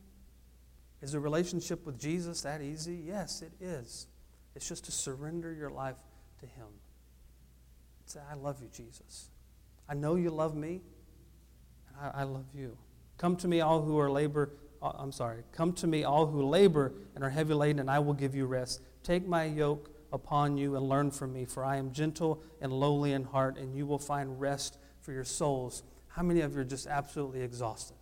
Is 1.01 1.15
a 1.15 1.19
relationship 1.19 1.83
with 1.83 1.97
Jesus 1.99 2.41
that 2.41 2.61
easy? 2.61 3.01
Yes, 3.07 3.41
it 3.41 3.53
is. 3.59 4.05
It's 4.53 4.69
just 4.69 4.85
to 4.85 4.91
surrender 4.91 5.51
your 5.51 5.71
life 5.71 5.97
to 6.41 6.45
Him. 6.45 6.67
Say, 8.05 8.19
I 8.31 8.35
love 8.35 8.61
you, 8.61 8.67
Jesus. 8.71 9.31
I 9.89 9.95
know 9.95 10.13
you 10.13 10.29
love 10.29 10.55
me, 10.55 10.83
and 11.87 11.97
I, 11.99 12.21
I 12.21 12.23
love 12.25 12.45
you. 12.53 12.77
Come 13.17 13.35
to 13.37 13.47
me, 13.47 13.61
all 13.61 13.81
who 13.81 13.97
are 13.97 14.11
labor. 14.11 14.51
Uh, 14.85 14.91
I'm 14.99 15.11
sorry. 15.11 15.41
Come 15.51 15.73
to 15.73 15.87
me, 15.87 16.03
all 16.03 16.27
who 16.27 16.43
labor 16.43 16.93
and 17.15 17.23
are 17.23 17.29
heavy 17.31 17.55
laden, 17.55 17.79
and 17.79 17.89
I 17.89 17.97
will 17.97 18.13
give 18.13 18.35
you 18.35 18.45
rest. 18.45 18.81
Take 19.01 19.27
my 19.27 19.45
yoke 19.45 19.89
upon 20.13 20.57
you 20.57 20.75
and 20.75 20.87
learn 20.87 21.09
from 21.09 21.33
me, 21.33 21.43
for 21.45 21.65
I 21.65 21.77
am 21.77 21.91
gentle 21.91 22.43
and 22.61 22.71
lowly 22.71 23.13
in 23.13 23.23
heart, 23.23 23.57
and 23.57 23.75
you 23.75 23.87
will 23.87 23.97
find 23.97 24.39
rest 24.39 24.77
for 25.01 25.11
your 25.11 25.23
souls. 25.23 25.81
How 26.07 26.21
many 26.21 26.41
of 26.41 26.53
you 26.53 26.59
are 26.59 26.65
just 26.65 26.85
absolutely 26.85 27.41
exhausted? 27.41 27.97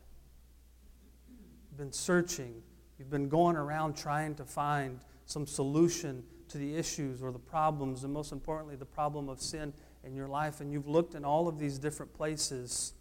You've 1.70 1.78
been 1.78 1.94
searching, 1.94 2.62
you've 3.00 3.10
been 3.10 3.30
going 3.30 3.56
around 3.56 3.96
trying 3.96 4.36
to 4.36 4.44
find 4.44 5.00
some 5.26 5.48
solution 5.48 6.22
to 6.50 6.58
the 6.58 6.76
issues 6.76 7.24
or 7.24 7.32
the 7.32 7.40
problems, 7.40 8.04
and 8.04 8.12
most 8.12 8.34
importantly, 8.34 8.76
the 8.76 8.86
problem 8.86 9.30
of 9.30 9.42
sin 9.42 9.72
in 10.04 10.16
your 10.16 10.28
life, 10.28 10.60
and 10.60 10.70
you've 10.74 10.90
looked 10.90 11.16
in 11.16 11.24
all 11.24 11.48
of 11.48 11.58
these 11.58 11.80
different 11.80 12.14
places 12.14 12.94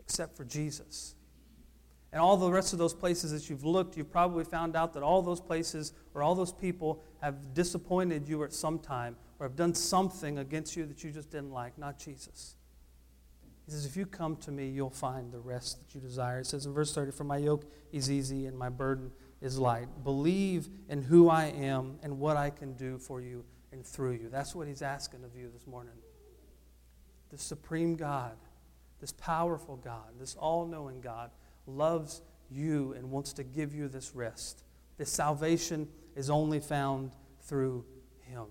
except 0.00 0.36
for 0.36 0.44
Jesus. 0.44 1.14
And 2.12 2.22
all 2.22 2.36
the 2.36 2.50
rest 2.50 2.72
of 2.72 2.78
those 2.78 2.94
places 2.94 3.32
that 3.32 3.50
you've 3.50 3.64
looked, 3.64 3.96
you've 3.96 4.10
probably 4.10 4.44
found 4.44 4.76
out 4.76 4.94
that 4.94 5.02
all 5.02 5.20
those 5.20 5.40
places 5.40 5.92
or 6.14 6.22
all 6.22 6.34
those 6.34 6.52
people 6.52 7.02
have 7.20 7.52
disappointed 7.52 8.28
you 8.28 8.42
at 8.44 8.52
some 8.52 8.78
time 8.78 9.16
or 9.38 9.46
have 9.46 9.56
done 9.56 9.74
something 9.74 10.38
against 10.38 10.74
you 10.74 10.86
that 10.86 11.04
you 11.04 11.10
just 11.10 11.30
didn't 11.30 11.52
like, 11.52 11.76
not 11.76 11.98
Jesus. 11.98 12.56
He 13.66 13.72
says, 13.72 13.84
If 13.84 13.96
you 13.96 14.06
come 14.06 14.36
to 14.36 14.50
me, 14.50 14.68
you'll 14.68 14.88
find 14.88 15.30
the 15.30 15.38
rest 15.38 15.78
that 15.78 15.94
you 15.94 16.00
desire. 16.00 16.40
It 16.40 16.46
says 16.46 16.64
in 16.64 16.72
verse 16.72 16.94
30, 16.94 17.12
For 17.12 17.24
my 17.24 17.36
yoke 17.36 17.70
is 17.92 18.10
easy 18.10 18.46
and 18.46 18.56
my 18.56 18.70
burden 18.70 19.12
is 19.42 19.58
light. 19.58 19.88
Believe 20.02 20.68
in 20.88 21.02
who 21.02 21.28
I 21.28 21.46
am 21.46 21.98
and 22.02 22.18
what 22.18 22.38
I 22.38 22.48
can 22.48 22.72
do 22.72 22.96
for 22.96 23.20
you 23.20 23.44
and 23.70 23.86
through 23.86 24.12
you. 24.12 24.30
That's 24.30 24.54
what 24.54 24.66
he's 24.66 24.80
asking 24.80 25.24
of 25.24 25.36
you 25.36 25.50
this 25.52 25.66
morning. 25.66 25.92
The 27.28 27.36
supreme 27.36 27.94
God, 27.94 28.38
this 29.00 29.12
powerful 29.12 29.76
God, 29.76 30.18
this 30.18 30.34
all 30.34 30.66
knowing 30.66 31.02
God 31.02 31.30
loves 31.68 32.22
you 32.50 32.94
and 32.94 33.10
wants 33.10 33.32
to 33.34 33.44
give 33.44 33.74
you 33.74 33.88
this 33.88 34.14
rest. 34.14 34.64
This 34.96 35.10
salvation 35.10 35.88
is 36.16 36.30
only 36.30 36.60
found 36.60 37.12
through 37.42 37.84
Him. 38.22 38.46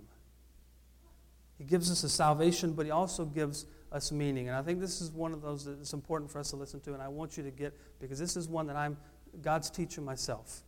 He 1.58 1.64
gives 1.64 1.92
us 1.92 2.04
a 2.04 2.10
salvation, 2.10 2.74
but 2.74 2.86
He 2.86 2.92
also 2.92 3.26
gives 3.26 3.66
us 3.92 4.12
meaning. 4.12 4.48
And 4.48 4.58
I 4.58 4.62
think 4.62 4.80
this 4.80 5.02
is 5.02 5.12
one 5.12 5.34
of 5.34 5.42
those 5.42 5.66
that's 5.66 5.94
important 5.94 6.32
for 6.32 6.40
us 6.40 6.52
to 6.52 6.56
listen 6.56 6.80
to, 6.82 6.94
and 6.94 7.02
I 7.02 7.08
want 7.08 7.38
you 7.38 7.44
to 7.44 7.52
get 7.52 7.74
because 8.00 8.20
this 8.20 8.38
is 8.38 8.48
one 8.48 8.68
that 8.68 8.76
I'm 8.76 8.98
God's 9.42 9.70
teaching 9.70 10.06
myself. 10.06 10.62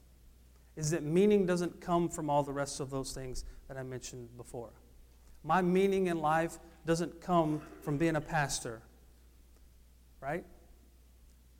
Is 0.75 0.91
that 0.91 1.03
meaning 1.03 1.46
doesn't 1.46 1.82
come 1.82 2.10
from 2.10 2.29
all 2.29 2.44
the 2.44 2.53
rest 2.53 2.79
of 2.79 2.89
those 2.89 3.13
things 3.13 3.44
that 3.68 3.77
I 3.77 3.84
mentioned 3.84 4.36
before. 4.38 4.72
My 5.44 5.62
meaning 5.62 6.08
in 6.08 6.20
life 6.20 6.58
doesn't 6.86 7.22
come 7.22 7.62
from 7.82 7.98
being 7.98 8.15
a 8.15 8.22
pastor, 8.22 8.82
right? 10.22 10.46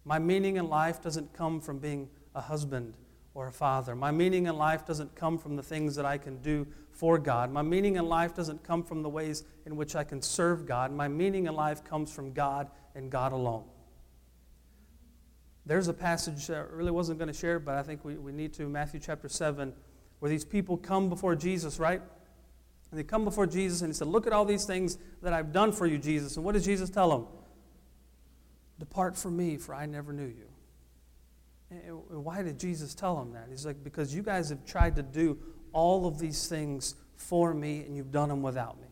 My 0.10 0.18
meaning 0.18 0.58
in 0.58 0.70
life 0.70 1.04
doesn't 1.04 1.34
come 1.34 1.62
from 1.62 1.78
being 1.78 2.10
a 2.34 2.42
husband 2.42 2.96
or 3.36 3.46
a 3.46 3.52
father. 3.52 3.96
My 3.96 4.10
meaning 4.10 4.48
in 4.48 4.58
life 4.58 4.84
doesn't 4.84 5.14
come 5.14 5.38
from 5.38 5.56
the 5.56 5.62
things 5.62 5.96
that 5.98 6.06
I 6.06 6.18
can 6.18 6.42
do 6.42 6.66
for 6.90 7.20
God. 7.20 7.52
My 7.52 7.62
meaning 7.62 7.96
in 7.96 8.08
life 8.08 8.34
doesn't 8.34 8.64
come 8.64 8.84
from 8.84 9.04
the 9.04 9.10
ways 9.10 9.44
in 9.68 9.76
which 9.76 9.96
I 9.96 10.04
can 10.04 10.20
serve 10.24 10.66
God. 10.66 10.92
My 10.92 11.08
meaning 11.08 11.46
in 11.46 11.54
life 11.54 11.84
comes 11.84 12.12
from 12.12 12.34
God 12.34 12.72
and 12.96 13.12
God 13.12 13.34
alone. 13.34 13.66
There's 15.68 15.90
a 15.90 15.94
passage 15.94 16.48
that 16.48 16.58
I 16.58 16.62
really 16.62 16.90
wasn't 16.90 17.20
going 17.20 17.32
to 17.32 17.40
share, 17.40 17.60
but 17.60 17.76
I 17.76 17.84
think 17.84 18.04
we, 18.04 18.16
we 18.16 18.32
need 18.32 18.52
to, 18.54 18.68
Matthew 18.68 19.00
chapter 19.00 19.30
7, 19.30 19.72
where 20.18 20.30
these 20.32 20.44
people 20.44 20.76
come 20.76 21.10
before 21.10 21.36
Jesus, 21.36 21.78
right? 21.78 22.02
And 22.90 23.00
they 23.00 23.04
come 23.04 23.26
before 23.26 23.46
Jesus 23.46 23.82
and 23.82 23.92
he 23.92 23.94
said, 23.94 24.08
Look 24.08 24.26
at 24.26 24.34
all 24.34 24.44
these 24.44 24.66
things 24.66 24.98
that 25.22 25.34
I've 25.34 25.54
done 25.54 25.72
for 25.72 25.86
you, 25.86 26.00
Jesus. 26.00 26.36
And 26.36 26.44
what 26.44 26.54
does 26.54 26.66
Jesus 26.66 26.90
tell 26.90 27.12
them? 27.12 27.28
Depart 28.80 29.18
from 29.18 29.38
me, 29.38 29.58
for 29.58 29.76
I 29.76 29.86
never 29.86 30.14
knew 30.14 30.26
you. 30.26 30.48
And 31.70 32.24
why 32.24 32.42
did 32.42 32.60
Jesus 32.60 32.96
tell 32.96 33.22
him 33.22 33.34
that? 33.34 33.48
He's 33.50 33.66
like, 33.66 33.84
Because 33.84 34.16
you 34.16 34.24
guys 34.24 34.50
have 34.50 34.66
tried 34.66 34.96
to 34.96 35.04
do 35.04 35.38
all 35.72 36.08
of 36.08 36.18
these 36.18 36.48
things 36.48 36.96
for 37.16 37.54
me, 37.54 37.82
and 37.82 37.96
you've 37.96 38.12
done 38.12 38.30
them 38.30 38.42
without 38.42 38.80
me. 38.82 38.88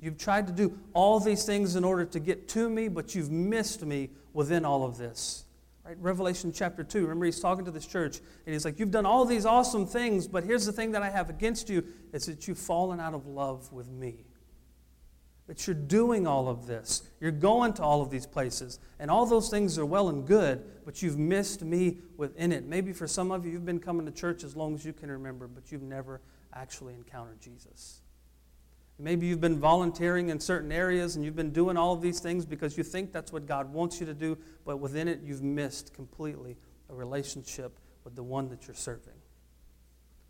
You've 0.00 0.18
tried 0.18 0.46
to 0.46 0.52
do 0.52 0.78
all 0.92 1.18
these 1.20 1.44
things 1.44 1.76
in 1.76 1.84
order 1.84 2.04
to 2.04 2.20
get 2.20 2.48
to 2.48 2.68
me, 2.68 2.88
but 2.88 3.14
you've 3.14 3.30
missed 3.30 3.84
me 3.84 4.10
within 4.32 4.64
all 4.64 4.84
of 4.84 4.96
this. 4.96 5.44
Right? 5.84 5.96
Revelation 5.98 6.52
chapter 6.52 6.84
2. 6.84 7.02
Remember, 7.02 7.26
he's 7.26 7.40
talking 7.40 7.64
to 7.64 7.70
this 7.70 7.86
church, 7.86 8.18
and 8.46 8.52
he's 8.52 8.64
like, 8.64 8.78
You've 8.78 8.90
done 8.90 9.06
all 9.06 9.24
these 9.24 9.44
awesome 9.44 9.86
things, 9.86 10.26
but 10.28 10.44
here's 10.44 10.64
the 10.64 10.72
thing 10.72 10.92
that 10.92 11.02
I 11.02 11.10
have 11.10 11.28
against 11.28 11.68
you 11.68 11.84
is 12.12 12.26
that 12.26 12.48
you've 12.48 12.58
fallen 12.58 13.00
out 13.00 13.14
of 13.14 13.26
love 13.26 13.72
with 13.72 13.90
me. 13.90 14.24
That 15.46 15.66
you're 15.66 15.74
doing 15.74 16.26
all 16.26 16.48
of 16.48 16.66
this. 16.66 17.02
You're 17.20 17.30
going 17.30 17.74
to 17.74 17.82
all 17.82 18.00
of 18.00 18.10
these 18.10 18.26
places. 18.26 18.78
And 18.98 19.10
all 19.10 19.26
those 19.26 19.50
things 19.50 19.78
are 19.78 19.84
well 19.84 20.08
and 20.08 20.26
good, 20.26 20.64
but 20.86 21.02
you've 21.02 21.18
missed 21.18 21.62
me 21.62 21.98
within 22.16 22.50
it. 22.50 22.64
Maybe 22.64 22.92
for 22.92 23.06
some 23.06 23.30
of 23.30 23.44
you, 23.44 23.52
you've 23.52 23.66
been 23.66 23.80
coming 23.80 24.06
to 24.06 24.12
church 24.12 24.42
as 24.42 24.56
long 24.56 24.74
as 24.74 24.84
you 24.84 24.94
can 24.94 25.10
remember, 25.10 25.46
but 25.46 25.70
you've 25.70 25.82
never 25.82 26.22
actually 26.54 26.94
encountered 26.94 27.40
Jesus. 27.40 28.00
Maybe 28.98 29.26
you've 29.26 29.40
been 29.40 29.58
volunteering 29.58 30.28
in 30.28 30.38
certain 30.38 30.70
areas 30.70 31.16
and 31.16 31.24
you've 31.24 31.34
been 31.34 31.50
doing 31.50 31.76
all 31.76 31.92
of 31.92 32.00
these 32.00 32.20
things 32.20 32.46
because 32.46 32.78
you 32.78 32.84
think 32.84 33.12
that's 33.12 33.32
what 33.32 33.46
God 33.46 33.72
wants 33.72 33.98
you 33.98 34.06
to 34.06 34.14
do, 34.14 34.38
but 34.64 34.76
within 34.76 35.08
it, 35.08 35.20
you've 35.22 35.42
missed 35.42 35.92
completely 35.92 36.56
a 36.88 36.94
relationship 36.94 37.78
with 38.04 38.14
the 38.14 38.22
one 38.22 38.48
that 38.50 38.66
you're 38.66 38.74
serving. 38.74 39.14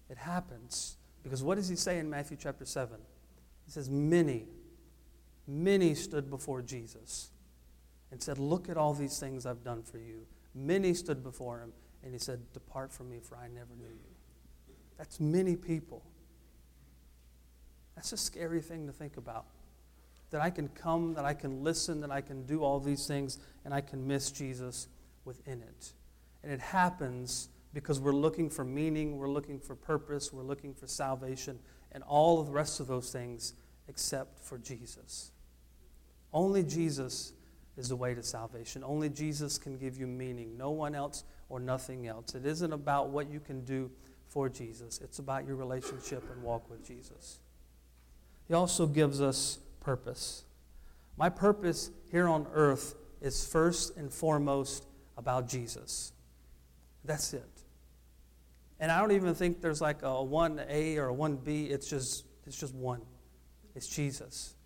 It 0.08 0.16
happens 0.16 0.96
because 1.22 1.42
what 1.42 1.56
does 1.56 1.68
he 1.68 1.76
say 1.76 1.98
in 1.98 2.08
Matthew 2.08 2.38
chapter 2.40 2.64
7? 2.64 2.96
He 3.66 3.70
says, 3.70 3.90
Many 3.90 4.46
Many 5.46 5.94
stood 5.94 6.30
before 6.30 6.62
Jesus 6.62 7.30
and 8.10 8.22
said, 8.22 8.38
Look 8.38 8.68
at 8.68 8.76
all 8.76 8.94
these 8.94 9.18
things 9.18 9.46
I've 9.46 9.64
done 9.64 9.82
for 9.82 9.98
you. 9.98 10.26
Many 10.54 10.94
stood 10.94 11.22
before 11.22 11.60
him 11.60 11.72
and 12.02 12.12
he 12.12 12.18
said, 12.18 12.40
Depart 12.52 12.92
from 12.92 13.10
me, 13.10 13.18
for 13.22 13.36
I 13.36 13.48
never 13.48 13.74
knew 13.76 13.88
you. 13.88 14.74
That's 14.96 15.18
many 15.18 15.56
people. 15.56 16.02
That's 17.94 18.12
a 18.12 18.16
scary 18.16 18.60
thing 18.60 18.86
to 18.86 18.92
think 18.92 19.16
about. 19.16 19.46
That 20.30 20.40
I 20.40 20.50
can 20.50 20.68
come, 20.68 21.14
that 21.14 21.24
I 21.24 21.34
can 21.34 21.62
listen, 21.62 22.00
that 22.00 22.10
I 22.10 22.20
can 22.20 22.44
do 22.44 22.62
all 22.62 22.80
these 22.80 23.06
things, 23.06 23.38
and 23.64 23.72
I 23.72 23.80
can 23.80 24.06
miss 24.06 24.30
Jesus 24.30 24.88
within 25.24 25.62
it. 25.62 25.92
And 26.42 26.52
it 26.52 26.60
happens 26.60 27.48
because 27.72 28.00
we're 28.00 28.12
looking 28.12 28.50
for 28.50 28.64
meaning, 28.64 29.16
we're 29.16 29.28
looking 29.28 29.58
for 29.58 29.74
purpose, 29.74 30.32
we're 30.32 30.42
looking 30.42 30.74
for 30.74 30.86
salvation, 30.86 31.58
and 31.92 32.02
all 32.04 32.40
of 32.40 32.46
the 32.46 32.52
rest 32.52 32.80
of 32.80 32.86
those 32.86 33.10
things 33.10 33.54
except 33.88 34.38
for 34.38 34.58
Jesus. 34.58 35.32
Only 36.34 36.64
Jesus 36.64 37.32
is 37.78 37.88
the 37.88 37.96
way 37.96 38.14
to 38.14 38.22
salvation. 38.22 38.82
Only 38.84 39.08
Jesus 39.08 39.56
can 39.56 39.78
give 39.78 39.96
you 39.96 40.06
meaning. 40.06 40.58
No 40.58 40.70
one 40.70 40.94
else 40.94 41.24
or 41.48 41.60
nothing 41.60 42.08
else. 42.08 42.34
It 42.34 42.44
isn't 42.44 42.72
about 42.72 43.10
what 43.10 43.30
you 43.30 43.40
can 43.40 43.64
do 43.64 43.90
for 44.28 44.48
Jesus, 44.48 45.00
it's 45.00 45.20
about 45.20 45.46
your 45.46 45.54
relationship 45.54 46.28
and 46.32 46.42
walk 46.42 46.68
with 46.68 46.84
Jesus. 46.84 47.38
He 48.48 48.54
also 48.54 48.84
gives 48.84 49.20
us 49.20 49.60
purpose. 49.78 50.42
My 51.16 51.28
purpose 51.28 51.92
here 52.10 52.26
on 52.26 52.48
earth 52.52 52.96
is 53.20 53.46
first 53.46 53.96
and 53.96 54.12
foremost 54.12 54.86
about 55.16 55.48
Jesus. 55.48 56.12
That's 57.04 57.32
it. 57.32 57.48
And 58.80 58.90
I 58.90 58.98
don't 58.98 59.12
even 59.12 59.36
think 59.36 59.60
there's 59.60 59.80
like 59.80 60.02
a 60.02 60.06
1A 60.06 60.96
or 60.96 61.10
a 61.10 61.14
1B. 61.14 61.70
It's 61.70 61.88
just, 61.88 62.24
it's 62.44 62.58
just 62.58 62.74
one. 62.74 63.02
It's 63.76 63.86
Jesus. 63.86 64.56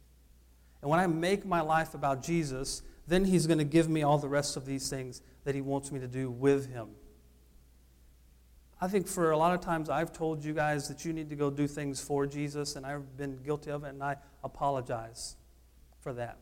And 0.80 0.90
when 0.90 1.00
I 1.00 1.06
make 1.06 1.44
my 1.44 1.60
life 1.60 1.94
about 1.94 2.22
Jesus, 2.22 2.82
then 3.06 3.24
He's 3.24 3.46
going 3.46 3.58
to 3.58 3.64
give 3.64 3.88
me 3.88 4.02
all 4.02 4.18
the 4.18 4.28
rest 4.28 4.56
of 4.56 4.66
these 4.66 4.88
things 4.88 5.22
that 5.44 5.54
He 5.54 5.60
wants 5.60 5.90
me 5.90 6.00
to 6.00 6.08
do 6.08 6.30
with 6.30 6.70
Him. 6.72 6.88
I 8.80 8.86
think 8.86 9.08
for 9.08 9.32
a 9.32 9.36
lot 9.36 9.54
of 9.54 9.60
times 9.60 9.90
I've 9.90 10.12
told 10.12 10.44
you 10.44 10.52
guys 10.54 10.88
that 10.88 11.04
you 11.04 11.12
need 11.12 11.30
to 11.30 11.36
go 11.36 11.50
do 11.50 11.66
things 11.66 12.00
for 12.00 12.26
Jesus, 12.26 12.76
and 12.76 12.86
I've 12.86 13.16
been 13.16 13.36
guilty 13.38 13.70
of 13.70 13.82
it, 13.84 13.88
and 13.88 14.02
I 14.02 14.16
apologize 14.44 15.36
for 15.98 16.12
that. 16.12 16.38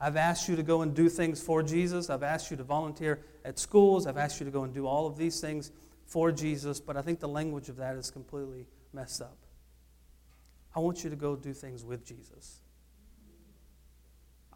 I've 0.00 0.16
asked 0.16 0.48
you 0.48 0.56
to 0.56 0.62
go 0.62 0.82
and 0.82 0.94
do 0.94 1.08
things 1.08 1.40
for 1.40 1.62
Jesus. 1.62 2.10
I've 2.10 2.24
asked 2.24 2.50
you 2.50 2.56
to 2.56 2.64
volunteer 2.64 3.20
at 3.44 3.58
schools. 3.58 4.06
I've 4.06 4.18
asked 4.18 4.40
you 4.40 4.44
to 4.44 4.52
go 4.52 4.64
and 4.64 4.74
do 4.74 4.86
all 4.86 5.06
of 5.06 5.16
these 5.16 5.40
things 5.40 5.70
for 6.04 6.30
Jesus, 6.30 6.80
but 6.80 6.96
I 6.96 7.02
think 7.02 7.20
the 7.20 7.28
language 7.28 7.68
of 7.68 7.76
that 7.76 7.96
is 7.96 8.10
completely 8.10 8.66
messed 8.92 9.22
up. 9.22 9.38
I 10.74 10.80
want 10.80 11.02
you 11.02 11.10
to 11.10 11.16
go 11.16 11.36
do 11.36 11.52
things 11.52 11.84
with 11.84 12.04
Jesus. 12.04 12.60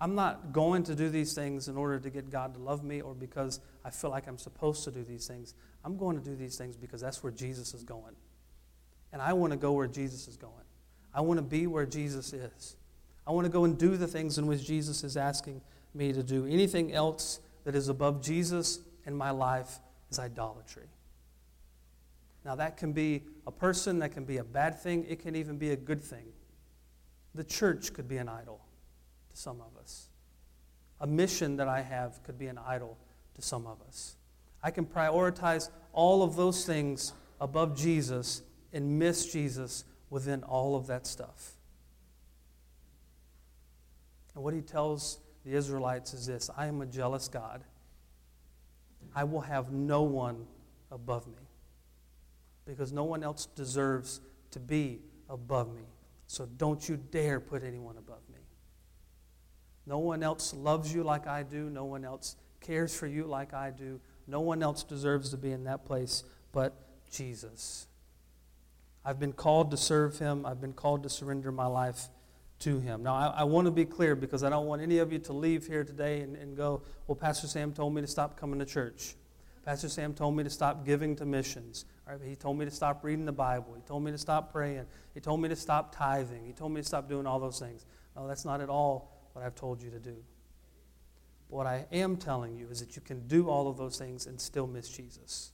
I'm 0.00 0.14
not 0.14 0.52
going 0.52 0.82
to 0.84 0.94
do 0.94 1.10
these 1.10 1.34
things 1.34 1.68
in 1.68 1.76
order 1.76 1.98
to 1.98 2.08
get 2.08 2.30
God 2.30 2.54
to 2.54 2.60
love 2.60 2.82
me 2.82 3.02
or 3.02 3.14
because 3.14 3.60
I 3.84 3.90
feel 3.90 4.10
like 4.10 4.26
I'm 4.26 4.38
supposed 4.38 4.84
to 4.84 4.90
do 4.90 5.04
these 5.04 5.26
things. 5.26 5.54
I'm 5.84 5.98
going 5.98 6.18
to 6.18 6.24
do 6.24 6.34
these 6.34 6.56
things 6.56 6.76
because 6.76 7.02
that's 7.02 7.22
where 7.22 7.32
Jesus 7.32 7.74
is 7.74 7.84
going. 7.84 8.16
And 9.12 9.20
I 9.20 9.34
want 9.34 9.52
to 9.52 9.58
go 9.58 9.72
where 9.72 9.86
Jesus 9.86 10.26
is 10.26 10.36
going. 10.36 10.54
I 11.12 11.20
want 11.20 11.38
to 11.38 11.42
be 11.42 11.66
where 11.66 11.84
Jesus 11.84 12.32
is. 12.32 12.76
I 13.26 13.32
want 13.32 13.44
to 13.44 13.50
go 13.50 13.64
and 13.64 13.76
do 13.76 13.96
the 13.96 14.06
things 14.06 14.38
in 14.38 14.46
which 14.46 14.64
Jesus 14.64 15.04
is 15.04 15.16
asking 15.16 15.60
me 15.92 16.12
to 16.12 16.22
do. 16.22 16.46
Anything 16.46 16.92
else 16.92 17.40
that 17.64 17.74
is 17.74 17.88
above 17.88 18.22
Jesus 18.22 18.80
in 19.04 19.14
my 19.14 19.30
life 19.30 19.80
is 20.10 20.18
idolatry. 20.18 20.86
Now, 22.42 22.54
that 22.54 22.78
can 22.78 22.92
be 22.92 23.24
a 23.46 23.50
person, 23.50 23.98
that 23.98 24.12
can 24.12 24.24
be 24.24 24.38
a 24.38 24.44
bad 24.44 24.80
thing, 24.80 25.04
it 25.08 25.18
can 25.18 25.36
even 25.36 25.58
be 25.58 25.72
a 25.72 25.76
good 25.76 26.00
thing. 26.00 26.24
The 27.34 27.44
church 27.44 27.92
could 27.92 28.08
be 28.08 28.16
an 28.16 28.30
idol 28.30 28.62
to 29.30 29.36
some 29.36 29.60
of 29.60 29.80
us. 29.80 30.08
A 31.00 31.06
mission 31.06 31.56
that 31.56 31.68
I 31.68 31.80
have 31.80 32.22
could 32.22 32.38
be 32.38 32.46
an 32.46 32.58
idol 32.58 32.98
to 33.34 33.42
some 33.42 33.66
of 33.66 33.80
us. 33.86 34.16
I 34.62 34.70
can 34.70 34.84
prioritize 34.84 35.70
all 35.92 36.22
of 36.22 36.36
those 36.36 36.64
things 36.64 37.12
above 37.40 37.76
Jesus 37.76 38.42
and 38.72 38.98
miss 38.98 39.32
Jesus 39.32 39.84
within 40.10 40.42
all 40.42 40.76
of 40.76 40.86
that 40.88 41.06
stuff. 41.06 41.52
And 44.34 44.44
what 44.44 44.54
he 44.54 44.60
tells 44.60 45.18
the 45.44 45.54
Israelites 45.54 46.14
is 46.14 46.26
this 46.26 46.50
I 46.56 46.66
am 46.66 46.80
a 46.82 46.86
jealous 46.86 47.28
God. 47.28 47.64
I 49.14 49.24
will 49.24 49.40
have 49.40 49.72
no 49.72 50.02
one 50.02 50.46
above 50.92 51.26
me 51.26 51.48
because 52.64 52.92
no 52.92 53.04
one 53.04 53.24
else 53.24 53.46
deserves 53.46 54.20
to 54.52 54.60
be 54.60 55.00
above 55.28 55.74
me. 55.74 55.82
So 56.26 56.46
don't 56.58 56.88
you 56.88 56.96
dare 56.96 57.40
put 57.40 57.64
anyone 57.64 57.96
above 57.96 58.20
me. 58.29 58.29
No 59.86 59.98
one 59.98 60.22
else 60.22 60.54
loves 60.54 60.94
you 60.94 61.02
like 61.02 61.26
I 61.26 61.42
do. 61.42 61.70
No 61.70 61.84
one 61.84 62.04
else 62.04 62.36
cares 62.60 62.96
for 62.96 63.06
you 63.06 63.24
like 63.24 63.54
I 63.54 63.70
do. 63.70 64.00
No 64.26 64.40
one 64.40 64.62
else 64.62 64.84
deserves 64.84 65.30
to 65.30 65.36
be 65.36 65.50
in 65.50 65.64
that 65.64 65.84
place 65.84 66.24
but 66.52 66.74
Jesus. 67.10 67.86
I've 69.04 69.18
been 69.18 69.32
called 69.32 69.70
to 69.70 69.76
serve 69.76 70.18
him. 70.18 70.44
I've 70.44 70.60
been 70.60 70.72
called 70.72 71.02
to 71.04 71.08
surrender 71.08 71.50
my 71.50 71.66
life 71.66 72.08
to 72.60 72.78
him. 72.78 73.02
Now, 73.02 73.14
I, 73.14 73.40
I 73.40 73.44
want 73.44 73.66
to 73.66 73.70
be 73.70 73.86
clear 73.86 74.14
because 74.14 74.44
I 74.44 74.50
don't 74.50 74.66
want 74.66 74.82
any 74.82 74.98
of 74.98 75.12
you 75.12 75.18
to 75.20 75.32
leave 75.32 75.66
here 75.66 75.84
today 75.84 76.20
and, 76.20 76.36
and 76.36 76.56
go, 76.56 76.82
well, 77.06 77.16
Pastor 77.16 77.46
Sam 77.46 77.72
told 77.72 77.94
me 77.94 78.02
to 78.02 78.06
stop 78.06 78.38
coming 78.38 78.58
to 78.58 78.66
church. 78.66 79.14
Pastor 79.64 79.88
Sam 79.88 80.12
told 80.12 80.36
me 80.36 80.44
to 80.44 80.50
stop 80.50 80.84
giving 80.84 81.16
to 81.16 81.24
missions. 81.24 81.86
Right? 82.06 82.18
He 82.22 82.36
told 82.36 82.58
me 82.58 82.66
to 82.66 82.70
stop 82.70 83.02
reading 83.02 83.24
the 83.24 83.32
Bible. 83.32 83.74
He 83.74 83.82
told 83.82 84.02
me 84.02 84.10
to 84.10 84.18
stop 84.18 84.52
praying. 84.52 84.84
He 85.14 85.20
told 85.20 85.40
me 85.40 85.48
to 85.48 85.56
stop 85.56 85.94
tithing. 85.94 86.44
He 86.44 86.52
told 86.52 86.72
me 86.72 86.82
to 86.82 86.86
stop 86.86 87.08
doing 87.08 87.26
all 87.26 87.40
those 87.40 87.58
things. 87.58 87.86
No, 88.14 88.28
that's 88.28 88.44
not 88.44 88.60
at 88.60 88.68
all 88.68 89.19
what 89.32 89.44
I've 89.44 89.54
told 89.54 89.82
you 89.82 89.90
to 89.90 89.98
do. 89.98 90.16
But 91.48 91.56
what 91.56 91.66
I 91.66 91.86
am 91.92 92.16
telling 92.16 92.56
you 92.56 92.68
is 92.70 92.80
that 92.80 92.96
you 92.96 93.02
can 93.02 93.26
do 93.26 93.48
all 93.48 93.68
of 93.68 93.76
those 93.76 93.98
things 93.98 94.26
and 94.26 94.40
still 94.40 94.66
miss 94.66 94.88
Jesus. 94.88 95.52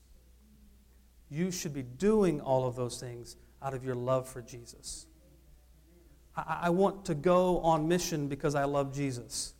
You 1.29 1.51
should 1.51 1.73
be 1.73 1.83
doing 1.83 2.39
all 2.39 2.67
of 2.67 2.75
those 2.75 2.99
things 2.99 3.35
out 3.61 3.73
of 3.73 3.83
your 3.83 3.95
love 3.95 4.27
for 4.27 4.41
Jesus. 4.41 5.07
I, 6.35 6.59
I 6.63 6.69
want 6.69 7.05
to 7.05 7.15
go 7.15 7.59
on 7.59 7.87
mission 7.87 8.27
because 8.27 8.55
I 8.55 8.63
love 8.65 8.93
Jesus. 8.93 9.53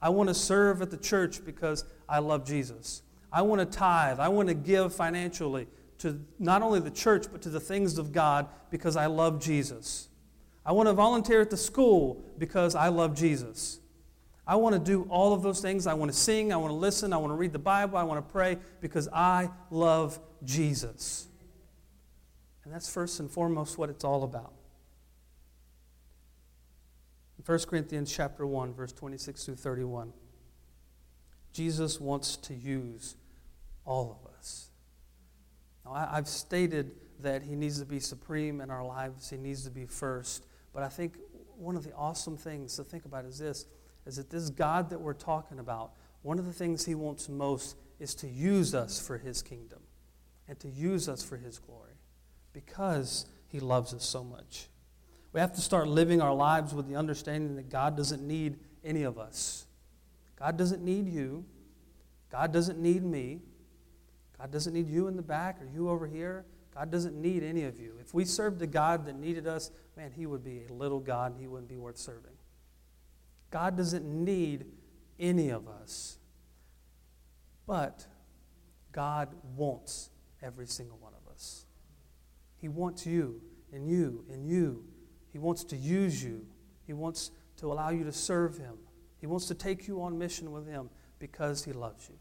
I 0.00 0.08
want 0.08 0.28
to 0.28 0.34
serve 0.34 0.82
at 0.82 0.90
the 0.90 0.96
church 0.96 1.44
because 1.44 1.84
I 2.08 2.18
love 2.18 2.44
Jesus. 2.44 3.02
I 3.32 3.42
want 3.42 3.60
to 3.60 3.78
tithe. 3.78 4.20
I 4.20 4.28
want 4.28 4.48
to 4.48 4.54
give 4.54 4.94
financially 4.94 5.66
to 5.98 6.20
not 6.38 6.62
only 6.62 6.80
the 6.80 6.90
church, 6.90 7.26
but 7.30 7.40
to 7.42 7.48
the 7.48 7.60
things 7.60 7.98
of 7.98 8.12
God 8.12 8.48
because 8.70 8.96
I 8.96 9.06
love 9.06 9.40
Jesus. 9.40 10.08
I 10.64 10.72
want 10.72 10.88
to 10.88 10.92
volunteer 10.92 11.40
at 11.40 11.50
the 11.50 11.56
school 11.56 12.24
because 12.38 12.74
I 12.74 12.88
love 12.88 13.16
Jesus. 13.16 13.80
I 14.46 14.56
want 14.56 14.74
to 14.74 14.78
do 14.80 15.06
all 15.08 15.32
of 15.32 15.42
those 15.42 15.60
things. 15.60 15.86
I 15.86 15.94
want 15.94 16.10
to 16.10 16.16
sing. 16.16 16.52
I 16.52 16.56
want 16.56 16.70
to 16.70 16.76
listen. 16.76 17.12
I 17.12 17.16
want 17.16 17.30
to 17.32 17.36
read 17.36 17.52
the 17.52 17.58
Bible. 17.58 17.96
I 17.96 18.02
want 18.02 18.26
to 18.26 18.32
pray 18.32 18.58
because 18.80 19.08
I 19.12 19.50
love 19.70 20.18
Jesus. 20.44 21.28
And 22.64 22.72
that's 22.72 22.92
first 22.92 23.20
and 23.20 23.30
foremost 23.30 23.78
what 23.78 23.90
it's 23.90 24.04
all 24.04 24.24
about. 24.24 24.52
In 27.38 27.44
1 27.44 27.58
Corinthians 27.60 28.12
chapter 28.12 28.46
1, 28.46 28.74
verse 28.74 28.92
26 28.92 29.44
through 29.44 29.56
31, 29.56 30.12
Jesus 31.52 32.00
wants 32.00 32.36
to 32.36 32.54
use 32.54 33.16
all 33.84 34.20
of 34.20 34.32
us. 34.36 34.68
Now, 35.84 35.92
I, 35.92 36.14
have 36.14 36.28
stated 36.28 36.92
that 37.20 37.42
he 37.42 37.56
needs 37.56 37.78
to 37.80 37.84
be 37.84 38.00
supreme 38.00 38.60
in 38.60 38.70
our 38.70 38.84
lives, 38.84 39.30
he 39.30 39.36
needs 39.36 39.64
to 39.64 39.70
be 39.70 39.86
first. 39.86 40.46
But 40.72 40.82
I 40.82 40.88
think 40.88 41.18
one 41.56 41.76
of 41.76 41.84
the 41.84 41.92
awesome 41.94 42.36
things 42.36 42.76
to 42.76 42.84
think 42.84 43.04
about 43.04 43.24
is 43.24 43.38
this 43.38 43.66
is 44.04 44.16
that 44.16 44.30
this 44.30 44.50
God 44.50 44.90
that 44.90 45.00
we're 45.00 45.12
talking 45.12 45.60
about, 45.60 45.92
one 46.22 46.38
of 46.38 46.44
the 46.44 46.52
things 46.52 46.84
he 46.84 46.94
wants 46.94 47.28
most 47.28 47.76
is 48.00 48.16
to 48.16 48.28
use 48.28 48.74
us 48.74 49.00
for 49.00 49.16
his 49.16 49.42
kingdom 49.42 49.78
and 50.48 50.58
to 50.58 50.68
use 50.68 51.08
us 51.08 51.22
for 51.22 51.36
his 51.36 51.58
glory 51.58 51.94
because 52.52 53.26
he 53.46 53.60
loves 53.60 53.94
us 53.94 54.04
so 54.04 54.24
much. 54.24 54.68
We 55.32 55.40
have 55.40 55.52
to 55.52 55.60
start 55.60 55.88
living 55.88 56.20
our 56.20 56.34
lives 56.34 56.74
with 56.74 56.88
the 56.88 56.96
understanding 56.96 57.56
that 57.56 57.70
God 57.70 57.96
doesn't 57.96 58.26
need 58.26 58.58
any 58.84 59.04
of 59.04 59.18
us. 59.18 59.66
God 60.36 60.56
doesn't 60.56 60.82
need 60.82 61.08
you. 61.08 61.44
God 62.30 62.52
doesn't 62.52 62.78
need 62.78 63.04
me. 63.04 63.40
God 64.38 64.50
doesn't 64.50 64.74
need 64.74 64.88
you 64.88 65.06
in 65.06 65.16
the 65.16 65.22
back 65.22 65.62
or 65.62 65.66
you 65.72 65.88
over 65.88 66.06
here. 66.06 66.44
God 66.74 66.90
doesn't 66.90 67.14
need 67.14 67.42
any 67.42 67.64
of 67.64 67.78
you. 67.78 67.94
If 68.00 68.12
we 68.12 68.24
served 68.24 68.60
a 68.62 68.66
God 68.66 69.06
that 69.06 69.16
needed 69.16 69.46
us, 69.46 69.70
man, 69.96 70.12
he 70.12 70.26
would 70.26 70.44
be 70.44 70.62
a 70.68 70.72
little 70.72 71.00
God 71.00 71.32
and 71.32 71.40
he 71.40 71.46
wouldn't 71.46 71.68
be 71.68 71.76
worth 71.76 71.98
serving. 71.98 72.32
God 73.50 73.76
doesn't 73.76 74.04
need 74.04 74.64
any 75.18 75.50
of 75.50 75.68
us. 75.68 76.18
But 77.66 78.06
God 78.90 79.28
wants 79.56 80.10
every 80.42 80.66
single 80.66 80.98
one 80.98 81.12
of 81.14 81.32
us. 81.32 81.66
He 82.56 82.68
wants 82.68 83.06
you 83.06 83.40
and 83.72 83.88
you 83.88 84.24
and 84.30 84.46
you. 84.46 84.84
He 85.32 85.38
wants 85.38 85.64
to 85.64 85.76
use 85.76 86.22
you. 86.22 86.46
He 86.86 86.92
wants 86.92 87.30
to 87.58 87.72
allow 87.72 87.90
you 87.90 88.04
to 88.04 88.12
serve 88.12 88.58
Him. 88.58 88.74
He 89.20 89.26
wants 89.26 89.46
to 89.46 89.54
take 89.54 89.86
you 89.86 90.02
on 90.02 90.18
mission 90.18 90.52
with 90.52 90.66
Him 90.66 90.90
because 91.18 91.64
He 91.64 91.72
loves 91.72 92.08
you. 92.08 92.16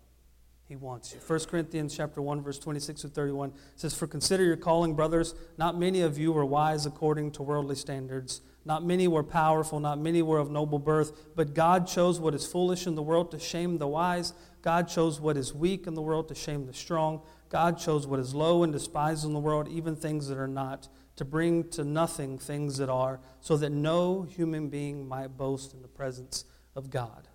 He 0.72 0.78
wants 0.78 1.14
you. 1.14 1.20
1 1.20 1.40
Corinthians 1.50 1.94
chapter 1.98 2.22
1, 2.22 2.42
verse 2.42 2.58
26 2.58 3.02
to 3.02 3.10
31 3.10 3.52
says, 3.76 3.94
For 3.94 4.08
consider 4.08 4.46
your 4.46 4.56
calling, 4.56 4.96
brothers. 4.96 5.36
Not 5.58 5.78
many 5.78 6.00
of 6.00 6.18
you 6.18 6.32
were 6.32 6.46
wise 6.46 6.86
according 6.86 7.32
to 7.32 7.44
worldly 7.44 7.76
standards 7.76 8.40
not 8.64 8.86
many 8.86 9.08
were 9.08 9.24
powerful, 9.24 9.80
not 9.80 10.00
many 10.00 10.22
were 10.22 10.38
of 10.38 10.52
noble 10.52 10.78
birth, 10.78 11.36
but 11.36 11.56
God 11.56 11.88
chose 11.88 12.20
what 12.20 12.36
is 12.36 12.46
foolish 12.46 12.86
in 12.86 12.94
the 12.96 13.02
world 13.02 13.32
to 13.32 13.40
shame 13.40 13.80
the 13.80 13.88
wise. 13.88 14.34
God 14.62 14.88
chose 14.88 15.20
what 15.20 15.36
is 15.36 15.54
weak 15.54 15.88
in 15.88 15.96
the 15.96 16.02
world 16.02 16.28
to 16.28 16.36
shame 16.36 16.68
the 16.68 16.74
strong. 16.74 17.24
God 17.50 17.80
chose 17.80 18.06
what 18.06 18.20
is 18.20 18.36
low 18.36 18.64
and 18.64 18.72
despised 18.72 19.26
in 19.26 19.34
the 19.34 19.40
world, 19.40 19.68
even 19.68 19.96
things 19.96 20.28
that 20.28 20.38
are 20.38 20.48
not, 20.48 20.88
to 21.16 21.26
bring 21.26 21.70
to 21.70 21.84
nothing 21.84 22.38
things 22.38 22.78
that 22.78 22.90
are, 22.90 23.20
so 23.40 23.58
that 23.58 23.72
no 23.72 24.22
human 24.24 24.70
being 24.70 25.08
might 25.08 25.36
boast 25.38 25.74
in 25.74 25.82
the 25.82 25.88
presence 25.88 26.46
of 26.76 26.92
God. 26.92 27.28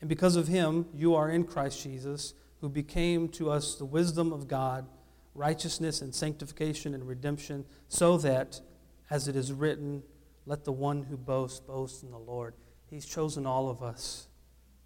And 0.00 0.08
because 0.08 0.36
of 0.36 0.48
him, 0.48 0.86
you 0.94 1.14
are 1.14 1.30
in 1.30 1.44
Christ 1.44 1.82
Jesus, 1.82 2.34
who 2.60 2.68
became 2.68 3.28
to 3.30 3.50
us 3.50 3.74
the 3.74 3.84
wisdom 3.84 4.32
of 4.32 4.48
God, 4.48 4.86
righteousness 5.34 6.00
and 6.00 6.14
sanctification 6.14 6.94
and 6.94 7.06
redemption, 7.06 7.64
so 7.88 8.16
that, 8.18 8.60
as 9.10 9.28
it 9.28 9.36
is 9.36 9.52
written, 9.52 10.02
let 10.46 10.64
the 10.64 10.72
one 10.72 11.02
who 11.02 11.16
boasts 11.16 11.60
boast 11.60 12.02
in 12.02 12.10
the 12.10 12.18
Lord. 12.18 12.54
He's 12.88 13.06
chosen 13.06 13.46
all 13.46 13.68
of 13.68 13.82
us 13.82 14.28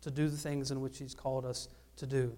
to 0.00 0.10
do 0.10 0.28
the 0.28 0.36
things 0.36 0.70
in 0.70 0.80
which 0.80 0.98
He's 0.98 1.14
called 1.14 1.44
us 1.44 1.68
to 1.96 2.06
do. 2.06 2.36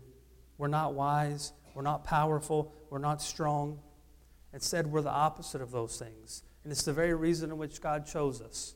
We're 0.58 0.68
not 0.68 0.94
wise, 0.94 1.52
we're 1.74 1.82
not 1.82 2.04
powerful, 2.04 2.72
we're 2.90 2.98
not 2.98 3.22
strong. 3.22 3.78
Instead, 4.52 4.86
we're 4.86 5.02
the 5.02 5.10
opposite 5.10 5.62
of 5.62 5.70
those 5.70 5.98
things. 5.98 6.42
And 6.64 6.72
it's 6.72 6.82
the 6.82 6.92
very 6.92 7.14
reason 7.14 7.50
in 7.50 7.58
which 7.58 7.80
God 7.80 8.06
chose 8.06 8.40
us. 8.40 8.74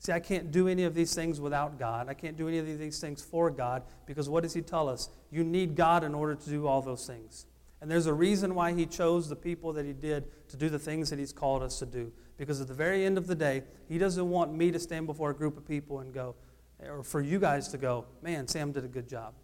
See, 0.00 0.12
I 0.12 0.18
can't 0.18 0.50
do 0.50 0.66
any 0.66 0.84
of 0.84 0.94
these 0.94 1.14
things 1.14 1.42
without 1.42 1.78
God. 1.78 2.08
I 2.08 2.14
can't 2.14 2.34
do 2.34 2.48
any 2.48 2.58
of 2.58 2.66
these 2.66 2.98
things 2.98 3.22
for 3.22 3.50
God 3.50 3.82
because 4.06 4.30
what 4.30 4.42
does 4.42 4.54
He 4.54 4.62
tell 4.62 4.88
us? 4.88 5.10
You 5.30 5.44
need 5.44 5.76
God 5.76 6.04
in 6.04 6.14
order 6.14 6.34
to 6.34 6.50
do 6.50 6.66
all 6.66 6.80
those 6.80 7.06
things. 7.06 7.44
And 7.82 7.90
there's 7.90 8.06
a 8.06 8.14
reason 8.14 8.54
why 8.54 8.72
He 8.72 8.86
chose 8.86 9.28
the 9.28 9.36
people 9.36 9.74
that 9.74 9.84
He 9.84 9.92
did 9.92 10.24
to 10.48 10.56
do 10.56 10.70
the 10.70 10.78
things 10.78 11.10
that 11.10 11.18
He's 11.18 11.34
called 11.34 11.62
us 11.62 11.78
to 11.80 11.86
do. 11.86 12.10
Because 12.38 12.62
at 12.62 12.68
the 12.68 12.74
very 12.74 13.04
end 13.04 13.18
of 13.18 13.26
the 13.26 13.34
day, 13.34 13.62
He 13.90 13.98
doesn't 13.98 14.26
want 14.26 14.54
me 14.54 14.70
to 14.70 14.78
stand 14.78 15.04
before 15.04 15.30
a 15.30 15.34
group 15.34 15.58
of 15.58 15.68
people 15.68 16.00
and 16.00 16.14
go, 16.14 16.34
or 16.82 17.02
for 17.02 17.20
you 17.20 17.38
guys 17.38 17.68
to 17.68 17.76
go, 17.76 18.06
man, 18.22 18.48
Sam 18.48 18.72
did 18.72 18.86
a 18.86 18.88
good 18.88 19.06
job. 19.06 19.34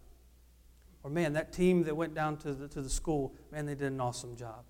Or 1.03 1.11
man, 1.11 1.33
that 1.33 1.53
team 1.53 1.83
that 1.83 1.95
went 1.95 2.15
down 2.15 2.35
to 2.37 2.55
the, 2.55 2.67
to 2.69 2.81
the 2.81 2.89
school, 2.89 3.35
man, 3.51 3.67
they 3.67 3.75
did 3.75 3.91
an 3.91 4.01
awesome 4.01 4.35
job. 4.35 4.63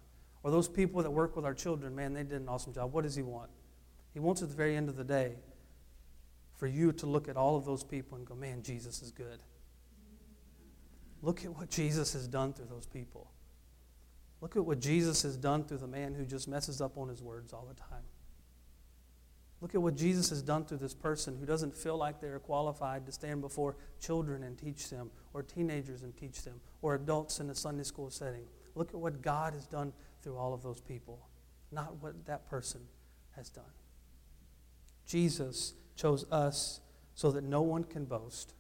Or 0.44 0.52
those 0.52 0.68
people 0.68 1.02
that 1.02 1.12
work 1.12 1.38
with 1.38 1.46
our 1.46 1.54
children, 1.54 1.96
man, 1.96 2.14
they 2.14 2.24
did 2.24 2.42
an 2.42 2.50
awesome 2.50 2.74
job. 2.74 2.92
What 2.92 3.06
does 3.06 3.16
He 3.16 3.24
want? 3.24 3.52
He 4.14 4.20
wants 4.20 4.42
at 4.42 4.50
the 4.50 4.56
very 4.56 4.76
end 4.76 4.90
of 4.90 4.98
the 4.98 5.06
day 5.06 5.36
for 6.58 6.68
you 6.68 6.92
to 6.92 7.06
look 7.06 7.30
at 7.30 7.38
all 7.38 7.56
of 7.56 7.66
those 7.66 7.84
people 7.84 8.18
and 8.18 8.26
go, 8.26 8.36
man, 8.36 8.64
Jesus 8.64 9.02
is 9.02 9.12
good. 9.12 9.42
Look 11.22 11.46
at 11.46 11.56
what 11.56 11.70
Jesus 11.70 12.14
has 12.14 12.28
done 12.28 12.54
through 12.54 12.68
those 12.70 12.86
people. 12.86 13.32
Look 14.42 14.56
at 14.56 14.66
what 14.66 14.80
Jesus 14.80 15.24
has 15.24 15.38
done 15.38 15.64
through 15.64 15.78
the 15.78 15.88
man 15.88 16.14
who 16.14 16.26
just 16.26 16.48
messes 16.48 16.82
up 16.82 16.98
on 16.98 17.10
his 17.10 17.24
words 17.24 17.54
all 17.54 17.66
the 17.68 17.80
time. 17.80 18.04
Look 19.62 19.74
at 19.74 19.82
what 19.82 19.96
Jesus 19.96 20.30
has 20.30 20.44
done 20.44 20.66
through 20.66 20.78
this 20.78 20.94
person 20.94 21.36
who 21.40 21.46
doesn't 21.46 21.76
feel 21.76 21.98
like 21.98 22.22
they're 22.22 22.38
qualified 22.38 23.08
to 23.08 23.12
stand 23.12 23.42
before 23.42 23.76
children 24.00 24.44
and 24.44 24.56
teach 24.58 24.90
them, 24.92 25.10
or 25.34 25.42
teenagers 25.42 26.04
and 26.04 26.16
teach 26.16 26.44
them, 26.44 26.62
or 26.84 26.94
adults 26.94 27.40
in 27.40 27.50
a 27.50 27.56
Sunday 27.56 27.84
school 27.84 28.12
setting. 28.12 28.46
Look 28.76 28.90
at 28.90 29.00
what 29.00 29.24
God 29.24 29.54
has 29.54 29.66
done 29.66 29.94
through 30.22 30.38
all 30.38 30.54
of 30.54 30.62
those 30.62 30.82
people, 30.82 31.28
not 31.72 31.96
what 32.04 32.28
that 32.28 32.48
person 32.48 32.82
has 33.36 33.50
done. 33.50 33.64
Jesus 35.08 35.74
chose 35.98 36.26
us 36.32 36.80
so 37.16 37.32
that 37.32 37.44
no 37.44 37.62
one 37.62 37.84
can 37.84 38.06
boast, 38.06 38.54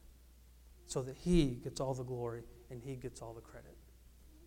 so 0.87 1.01
that 1.03 1.15
He 1.17 1.59
gets 1.63 1.79
all 1.79 1.93
the 1.93 2.03
glory 2.03 2.41
and 2.69 2.81
He 2.83 2.95
gets 2.95 3.21
all 3.21 3.33
the 3.33 3.41
credit. 3.41 3.77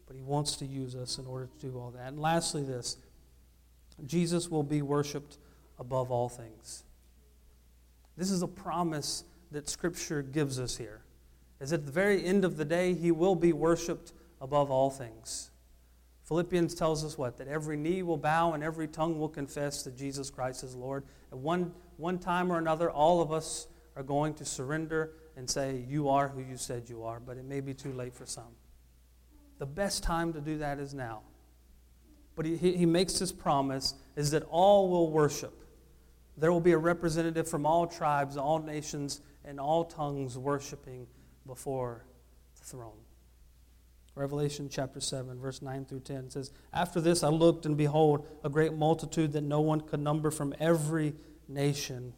but 0.07 0.17
He 0.17 0.23
wants 0.23 0.57
to 0.57 0.67
use 0.67 0.95
us 0.95 1.17
in 1.19 1.27
order 1.27 1.47
to 1.47 1.67
do 1.67 1.79
all 1.79 1.91
that. 1.93 2.09
And 2.09 2.21
lastly, 2.21 2.65
this 2.65 2.99
Jesus 4.05 4.49
will 4.49 4.63
be 4.63 4.83
worshiped 4.83 5.39
above 5.79 6.11
all 6.11 6.29
things. 6.29 6.85
This 8.17 8.31
is 8.31 8.43
a 8.43 8.49
promise 8.49 9.25
that 9.51 9.69
Scripture 9.69 10.23
gives 10.23 10.59
us 10.59 10.77
here. 10.77 11.03
Is 11.61 11.73
at 11.73 11.85
the 11.85 11.93
very 11.93 12.25
end 12.25 12.45
of 12.45 12.57
the 12.57 12.65
day, 12.65 12.95
He 12.95 13.11
will 13.11 13.35
be 13.35 13.53
worshiped 13.53 14.13
above 14.41 14.71
all 14.71 14.91
things. 14.91 15.51
Philippians 16.25 16.75
tells 16.75 17.05
us 17.05 17.19
what? 17.19 17.37
That 17.39 17.49
every 17.49 17.77
knee 17.77 18.03
will 18.03 18.17
bow 18.17 18.53
and 18.53 18.63
every 18.63 18.87
tongue 18.87 19.19
will 19.19 19.29
confess 19.29 19.83
that 19.83 19.97
Jesus 19.97 20.31
Christ 20.31 20.63
is 20.63 20.75
Lord. 20.77 21.05
At 21.33 21.39
one, 21.39 21.73
one 22.01 22.19
time 22.19 22.51
or 22.51 22.59
another, 22.59 22.91
all 22.91 23.21
of 23.21 23.33
us 23.33 23.69
are 23.95 24.03
going 24.03 24.35
to 24.35 24.45
surrender 24.45 25.13
and 25.37 25.49
say, 25.49 25.85
You 25.89 26.09
are 26.09 26.29
who 26.29 26.41
you 26.41 26.57
said 26.57 26.89
you 26.89 27.05
are, 27.05 27.21
but 27.21 27.37
it 27.37 27.45
may 27.45 27.61
be 27.61 27.75
too 27.75 27.93
late 27.93 28.15
for 28.15 28.27
some. 28.27 28.55
The 29.59 29.67
best 29.67 30.03
time 30.03 30.33
to 30.33 30.41
do 30.41 30.59
that 30.59 30.79
is 30.79 30.95
now. 30.95 31.21
But 32.35 32.47
he, 32.47 32.57
he 32.57 32.87
makes 32.87 33.19
this 33.19 33.33
promise 33.33 33.95
is 34.17 34.31
that 34.31 34.45
all 34.45 34.89
will 34.89 35.11
worship. 35.11 35.53
There 36.37 36.51
will 36.51 36.61
be 36.61 36.73
a 36.73 36.79
representative 36.79 37.49
from 37.49 37.67
all 37.67 37.87
tribes, 37.87 38.39
all 38.39 38.59
nations, 38.61 39.21
and 39.45 39.61
all 39.61 39.85
tongues 39.85 40.39
worshiping 40.39 41.07
before 41.47 42.07
the 42.59 42.65
throne. 42.65 42.97
Revelation 44.15 44.69
chapter 44.71 45.01
7, 45.01 45.39
verse 45.39 45.63
9 45.63 45.85
through 45.85 46.01
10 46.01 46.31
says, 46.31 46.51
After 46.73 47.01
this 47.01 47.23
I 47.23 47.29
looked, 47.29 47.67
and 47.67 47.77
behold, 47.77 48.27
a 48.43 48.49
great 48.49 48.73
multitude 48.73 49.33
that 49.33 49.43
no 49.43 49.61
one 49.61 49.81
could 49.81 50.01
number 50.01 50.31
from 50.31 50.55
every 50.59 51.15
nation, 51.51 52.15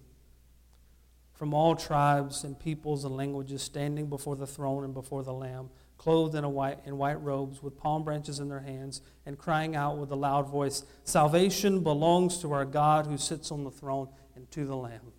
from 1.32 1.54
all 1.54 1.74
tribes 1.74 2.44
and 2.44 2.58
peoples 2.58 3.04
and 3.04 3.16
languages, 3.16 3.62
standing 3.62 4.06
before 4.06 4.36
the 4.36 4.46
throne 4.46 4.84
and 4.84 4.94
before 4.94 5.22
the 5.22 5.32
Lamb, 5.32 5.70
clothed 5.98 6.34
in, 6.34 6.44
a 6.44 6.50
white, 6.50 6.78
in 6.84 6.98
white 6.98 7.20
robes, 7.22 7.62
with 7.62 7.76
palm 7.76 8.04
branches 8.04 8.38
in 8.38 8.48
their 8.48 8.60
hands, 8.60 9.00
and 9.26 9.38
crying 9.38 9.74
out 9.74 9.96
with 9.96 10.10
a 10.10 10.16
loud 10.16 10.48
voice, 10.48 10.84
Salvation 11.04 11.80
belongs 11.80 12.38
to 12.38 12.52
our 12.52 12.64
God 12.64 13.06
who 13.06 13.16
sits 13.16 13.50
on 13.50 13.64
the 13.64 13.70
throne 13.70 14.08
and 14.36 14.50
to 14.50 14.64
the 14.64 14.76
Lamb. 14.76 15.12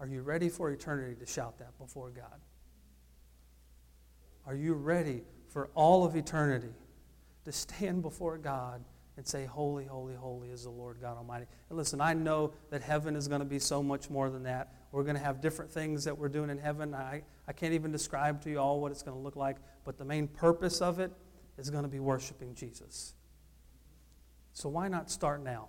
Are 0.00 0.06
you 0.06 0.22
ready 0.22 0.48
for 0.48 0.70
eternity 0.70 1.14
to 1.16 1.26
shout 1.26 1.58
that 1.58 1.76
before 1.78 2.10
God? 2.10 2.40
Are 4.46 4.54
you 4.54 4.74
ready 4.74 5.22
for 5.48 5.68
all 5.74 6.04
of 6.04 6.16
eternity 6.16 6.72
to 7.44 7.52
stand 7.52 8.02
before 8.02 8.38
God 8.38 8.82
and 9.20 9.28
say, 9.28 9.44
Holy, 9.44 9.84
holy, 9.84 10.14
holy 10.14 10.48
is 10.48 10.62
the 10.62 10.70
Lord 10.70 10.96
God 10.98 11.18
Almighty? 11.18 11.44
And 11.68 11.76
listen, 11.76 12.00
I 12.00 12.14
know 12.14 12.54
that 12.70 12.80
heaven 12.80 13.14
is 13.14 13.28
going 13.28 13.42
to 13.42 13.46
be 13.46 13.58
so 13.58 13.82
much 13.82 14.08
more 14.08 14.30
than 14.30 14.44
that. 14.44 14.72
We're 14.92 15.02
going 15.02 15.16
to 15.16 15.22
have 15.22 15.42
different 15.42 15.70
things 15.70 16.04
that 16.04 16.16
we're 16.16 16.30
doing 16.30 16.48
in 16.48 16.56
heaven. 16.56 16.94
I, 16.94 17.20
I 17.46 17.52
can't 17.52 17.74
even 17.74 17.92
describe 17.92 18.40
to 18.44 18.50
you 18.50 18.58
all 18.58 18.80
what 18.80 18.92
it's 18.92 19.02
going 19.02 19.14
to 19.14 19.22
look 19.22 19.36
like, 19.36 19.58
but 19.84 19.98
the 19.98 20.06
main 20.06 20.26
purpose 20.26 20.80
of 20.80 21.00
it 21.00 21.12
is 21.58 21.68
going 21.68 21.82
to 21.82 21.88
be 21.90 22.00
worshiping 22.00 22.54
Jesus. 22.54 23.12
So 24.54 24.70
why 24.70 24.88
not 24.88 25.10
start 25.10 25.44
now? 25.44 25.68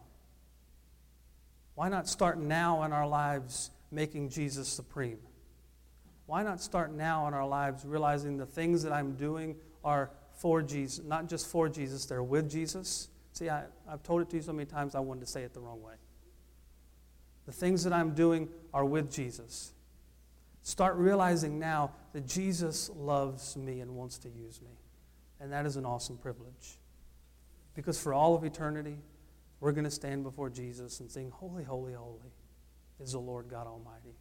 Why 1.76 1.90
not 1.90 2.08
start 2.08 2.40
now 2.40 2.84
in 2.84 2.94
our 2.94 3.06
lives 3.06 3.72
making 3.92 4.30
Jesus 4.30 4.70
supreme? 4.70 5.20
Why 6.26 6.42
not 6.42 6.62
start 6.62 6.94
now 6.94 7.28
in 7.28 7.34
our 7.34 7.46
lives 7.46 7.84
realizing 7.84 8.38
the 8.38 8.46
things 8.46 8.82
that 8.84 8.94
I'm 8.94 9.16
doing 9.16 9.58
are 9.84 10.10
for 10.36 10.62
Jesus, 10.62 11.04
not 11.04 11.28
just 11.28 11.48
for 11.48 11.68
Jesus, 11.68 12.06
they're 12.06 12.24
with 12.24 12.50
Jesus? 12.50 13.10
See, 13.34 13.50
I, 13.50 13.64
I've 13.90 14.04
told 14.04 14.22
it 14.22 14.30
to 14.32 14.36
you 14.36 14.42
so 14.42 14.54
many 14.54 14.66
times 14.66 14.96
I 14.96 15.00
wanted 15.00 15.22
to 15.22 15.26
say 15.26 15.44
it 15.44 15.54
the 15.54 15.60
wrong 15.60 15.82
way. 15.82 15.94
The 17.46 17.52
things 17.52 17.84
that 17.84 17.94
I'm 17.94 18.14
doing 18.14 18.50
are 18.74 18.86
with 18.86 19.12
Jesus. 19.12 19.74
Start 20.64 20.96
realizing 20.96 21.58
now 21.58 21.92
that 22.14 22.28
Jesus 22.28 22.90
loves 22.96 23.58
me 23.58 23.80
and 23.80 23.96
wants 23.96 24.18
to 24.20 24.30
use 24.30 24.62
me. 24.62 24.72
And 25.40 25.52
that 25.52 25.66
is 25.66 25.76
an 25.76 25.86
awesome 25.86 26.18
privilege. 26.18 26.78
Because 27.74 28.00
for 28.00 28.14
all 28.14 28.36
of 28.36 28.44
eternity, 28.44 28.98
we're 29.60 29.72
going 29.72 29.86
to 29.86 29.92
stand 29.92 30.24
before 30.24 30.50
Jesus 30.50 31.00
and 31.00 31.10
sing, 31.10 31.32
Holy, 31.32 31.64
holy, 31.64 31.94
holy 31.94 32.32
is 33.00 33.14
the 33.14 33.20
Lord 33.20 33.48
God 33.50 33.66
Almighty. 33.66 34.16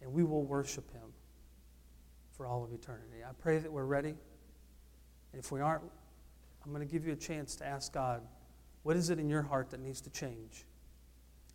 And 0.00 0.12
we 0.12 0.24
will 0.24 0.44
worship 0.44 0.90
him 0.92 1.12
for 2.32 2.46
all 2.46 2.64
of 2.64 2.72
eternity. 2.72 3.18
I 3.26 3.32
pray 3.38 3.58
that 3.58 3.70
we're 3.70 3.84
ready. 3.84 4.14
And 5.32 5.42
if 5.42 5.50
we 5.52 5.60
aren't, 5.60 5.82
I'm 6.66 6.72
going 6.72 6.86
to 6.86 6.92
give 6.92 7.06
you 7.06 7.12
a 7.12 7.16
chance 7.16 7.54
to 7.56 7.66
ask 7.66 7.92
God, 7.92 8.22
what 8.82 8.96
is 8.96 9.10
it 9.10 9.20
in 9.20 9.30
your 9.30 9.42
heart 9.42 9.70
that 9.70 9.80
needs 9.80 10.00
to 10.02 10.10
change? 10.10 10.64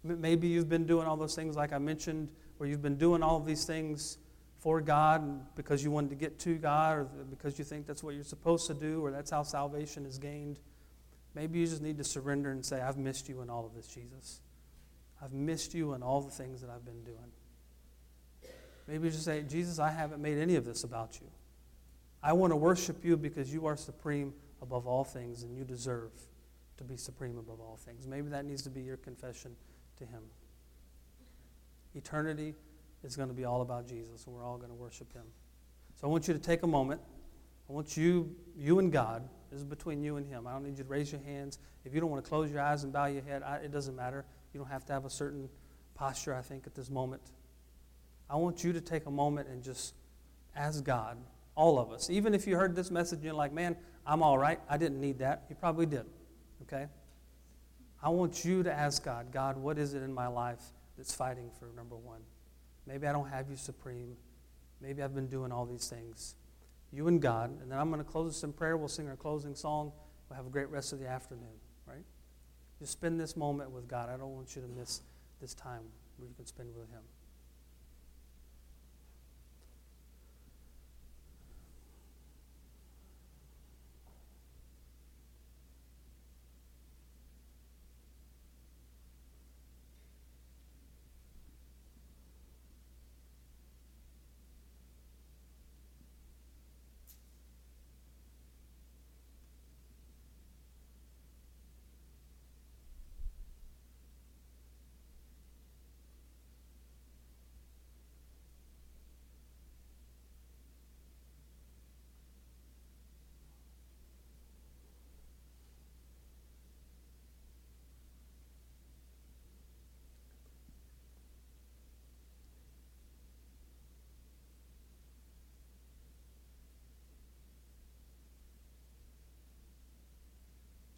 Maybe 0.04 0.48
you've 0.48 0.70
been 0.70 0.86
doing 0.86 1.06
all 1.06 1.18
those 1.18 1.36
things 1.36 1.56
like 1.56 1.74
I 1.74 1.78
mentioned, 1.78 2.32
where 2.58 2.70
you've 2.70 2.82
been 2.82 2.98
doing 2.98 3.22
all 3.22 3.38
of 3.38 3.46
these 3.46 3.66
things 3.66 4.18
for 4.60 4.80
God 4.80 5.56
because 5.56 5.84
you 5.84 5.92
wanted 5.92 6.12
to 6.12 6.16
get 6.16 6.40
to 6.40 6.56
God 6.56 6.98
or 6.98 7.04
because 7.30 7.60
you 7.60 7.66
think 7.66 7.88
that's 7.88 8.04
what 8.04 8.16
you're 8.16 8.24
supposed 8.24 8.68
to 8.68 8.74
do 8.74 9.04
or 9.04 9.12
that's 9.12 9.32
how 9.32 9.44
salvation 9.44 10.06
is 10.06 10.18
gained. 10.18 10.60
Maybe 11.36 11.60
you 11.60 11.66
just 11.66 11.82
need 11.82 11.98
to 11.98 12.04
surrender 12.04 12.52
and 12.52 12.66
say, 12.66 12.82
I've 12.82 12.98
missed 12.98 13.28
you 13.28 13.42
in 13.42 13.50
all 13.50 13.66
of 13.66 13.76
this, 13.76 13.88
Jesus. 13.88 14.42
I've 15.22 15.34
missed 15.34 15.74
you 15.74 15.94
in 15.94 16.04
all 16.04 16.22
the 16.22 16.32
things 16.32 16.62
that 16.62 16.70
I've 16.70 16.86
been 16.86 17.04
doing. 17.04 17.32
Maybe 18.88 19.06
you 19.06 19.12
just 19.12 19.26
say, 19.26 19.44
Jesus, 19.44 19.78
I 19.78 19.92
haven't 19.92 20.22
made 20.22 20.38
any 20.38 20.56
of 20.56 20.66
this 20.66 20.84
about 20.84 21.20
you. 21.20 21.28
I 22.24 22.34
want 22.34 22.52
to 22.52 22.58
worship 22.58 23.04
you 23.04 23.18
because 23.18 23.54
you 23.54 23.66
are 23.66 23.76
supreme 23.76 24.34
above 24.62 24.88
all 24.88 25.04
things 25.04 25.44
and 25.44 25.56
you 25.56 25.64
deserve 25.64 26.12
to 26.78 26.84
be 26.84 26.98
supreme 26.98 27.38
above 27.38 27.60
all 27.60 27.78
things. 27.78 28.08
Maybe 28.08 28.30
that 28.30 28.46
needs 28.46 28.62
to 28.64 28.70
be 28.70 28.82
your 28.82 28.98
confession 28.98 29.56
to 29.98 30.06
Him. 30.06 30.24
Eternity 31.94 32.56
is 33.04 33.16
going 33.16 33.30
to 33.30 33.36
be 33.36 33.46
all 33.46 33.62
about 33.62 33.88
Jesus, 33.88 34.26
and 34.26 34.36
we're 34.36 34.44
all 34.44 34.58
going 34.58 34.70
to 34.70 34.76
worship 34.76 35.12
Him. 35.14 35.26
So 36.00 36.08
I 36.08 36.10
want 36.10 36.28
you 36.28 36.34
to 36.34 36.40
take 36.40 36.64
a 36.64 36.68
moment. 36.68 37.02
I 37.70 37.74
want 37.74 37.96
you, 37.98 38.36
you 38.58 38.80
and 38.80 38.92
God, 38.92 39.28
this 39.50 39.60
is 39.60 39.66
between 39.66 40.02
you 40.02 40.18
and 40.18 40.26
Him. 40.26 40.48
I 40.48 40.54
don't 40.54 40.64
need 40.64 40.78
you 40.78 40.84
to 40.84 40.90
raise 40.90 41.12
your 41.12 41.22
hands. 41.22 41.60
If 41.86 41.94
you 41.94 42.02
don't 42.02 42.10
want 42.10 42.24
to 42.24 42.30
close 42.30 42.52
your 42.52 42.62
eyes 42.62 42.84
and 42.84 42.94
bow 42.94 43.06
your 43.06 43.24
head, 43.24 43.44
I, 43.44 43.58
it 43.58 43.72
doesn't 43.72 43.96
matter. 43.96 44.26
You 44.54 44.60
don't 44.60 44.70
have 44.70 44.86
to 44.86 44.94
have 44.94 45.06
a 45.06 45.10
certain 45.10 45.50
posture, 45.96 46.34
I 46.34 46.42
think, 46.42 46.68
at 46.68 46.76
this 46.76 46.90
moment. 46.90 47.22
I 48.30 48.36
want 48.38 48.64
you 48.64 48.74
to 48.74 48.82
take 48.82 49.06
a 49.06 49.12
moment 49.12 49.50
and 49.50 49.62
just 49.62 49.94
ask 50.56 50.84
God, 50.84 51.18
all 51.56 51.80
of 51.80 51.92
us, 51.92 52.10
even 52.10 52.34
if 52.34 52.48
you 52.48 52.56
heard 52.56 52.76
this 52.76 52.90
message 52.90 53.18
and 53.18 53.26
you're 53.26 53.34
like, 53.34 53.54
man, 53.54 53.76
I'm 54.06 54.24
all 54.24 54.38
right. 54.38 54.60
I 54.70 54.78
didn't 54.78 55.00
need 55.00 55.20
that. 55.20 55.44
You 55.50 55.56
probably 55.56 55.86
did. 55.86 56.06
Okay? 56.64 56.88
I 58.04 58.10
want 58.10 58.44
you 58.44 58.64
to 58.64 58.74
ask 58.74 59.04
God, 59.04 59.32
God, 59.32 59.58
what 59.58 59.78
is 59.78 59.94
it 59.94 60.02
in 60.02 60.14
my 60.14 60.28
life 60.28 60.62
that's 60.98 61.14
fighting 61.14 61.52
for 61.60 61.70
number 61.76 61.96
one? 61.96 62.22
Maybe 62.88 63.06
I 63.06 63.12
don't 63.12 63.30
have 63.30 63.50
you 63.50 63.56
supreme. 63.56 64.16
Maybe 64.82 65.04
I've 65.04 65.14
been 65.14 65.28
doing 65.28 65.52
all 65.52 65.66
these 65.66 65.88
things. 65.88 66.36
You 66.92 67.08
and 67.08 67.22
God. 67.22 67.52
And 67.62 67.72
then 67.72 67.78
I'm 67.78 67.90
going 67.92 68.04
to 68.04 68.10
close 68.10 68.34
this 68.34 68.44
in 68.44 68.54
prayer. 68.54 68.76
We'll 68.76 68.88
sing 68.88 69.08
our 69.08 69.16
closing 69.16 69.56
song. 69.56 69.92
We'll 70.30 70.38
have 70.38 70.48
a 70.48 70.50
great 70.50 70.70
rest 70.70 70.94
of 70.94 71.00
the 71.00 71.08
afternoon, 71.08 71.60
right? 71.86 72.04
Just 72.80 72.94
spend 72.94 73.20
this 73.20 73.38
moment 73.38 73.70
with 73.70 73.88
God. 73.88 74.10
I 74.10 74.18
don't 74.18 74.34
want 74.34 74.56
you 74.56 74.62
to 74.64 74.68
miss 74.68 75.02
this 75.40 75.54
time 75.54 75.84
where 76.18 76.28
you 76.28 76.34
can 76.36 76.48
spend 76.48 76.70
with 76.76 76.90
Him. 76.90 77.02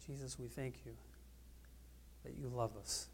Jesus, 0.06 0.38
we 0.38 0.48
thank 0.48 0.84
you 0.84 0.92
that 2.24 2.34
you 2.36 2.48
love 2.48 2.76
us. 2.76 3.08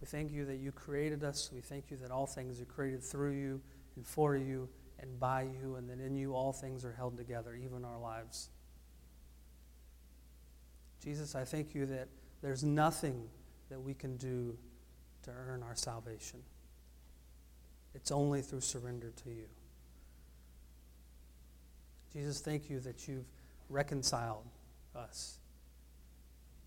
We 0.00 0.06
thank 0.06 0.32
you 0.32 0.44
that 0.46 0.56
you 0.56 0.72
created 0.72 1.24
us. 1.24 1.50
We 1.52 1.60
thank 1.60 1.90
you 1.90 1.96
that 1.98 2.10
all 2.10 2.26
things 2.26 2.60
are 2.60 2.64
created 2.64 3.02
through 3.02 3.32
you 3.32 3.60
and 3.96 4.06
for 4.06 4.36
you 4.36 4.68
and 4.98 5.18
by 5.18 5.42
you, 5.42 5.76
and 5.76 5.88
that 5.88 5.98
in 5.98 6.14
you 6.14 6.34
all 6.34 6.52
things 6.52 6.84
are 6.84 6.92
held 6.92 7.16
together, 7.16 7.54
even 7.54 7.86
our 7.86 7.98
lives. 7.98 8.50
Jesus, 11.02 11.34
I 11.34 11.44
thank 11.44 11.74
you 11.74 11.86
that 11.86 12.08
there's 12.42 12.62
nothing 12.62 13.28
that 13.70 13.80
we 13.80 13.94
can 13.94 14.18
do 14.18 14.58
to 15.22 15.30
earn 15.30 15.62
our 15.62 15.74
salvation. 15.74 16.40
It's 17.94 18.10
only 18.10 18.42
through 18.42 18.60
surrender 18.60 19.10
to 19.24 19.30
you. 19.30 19.46
Jesus, 22.12 22.40
thank 22.40 22.68
you 22.68 22.80
that 22.80 23.08
you've 23.08 23.26
reconciled 23.70 24.44
us 24.94 25.38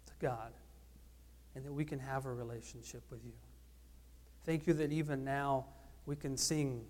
to 0.05 0.13
God 0.19 0.53
and 1.55 1.65
that 1.65 1.73
we 1.73 1.86
can 1.86 1.99
have 1.99 2.25
a 2.25 2.33
relationship 2.33 3.03
with 3.09 3.23
you. 3.23 3.33
Thank 4.45 4.67
you 4.67 4.73
that 4.73 4.91
even 4.91 5.23
now 5.23 5.65
we 6.05 6.15
can 6.15 6.36
sing 6.36 6.86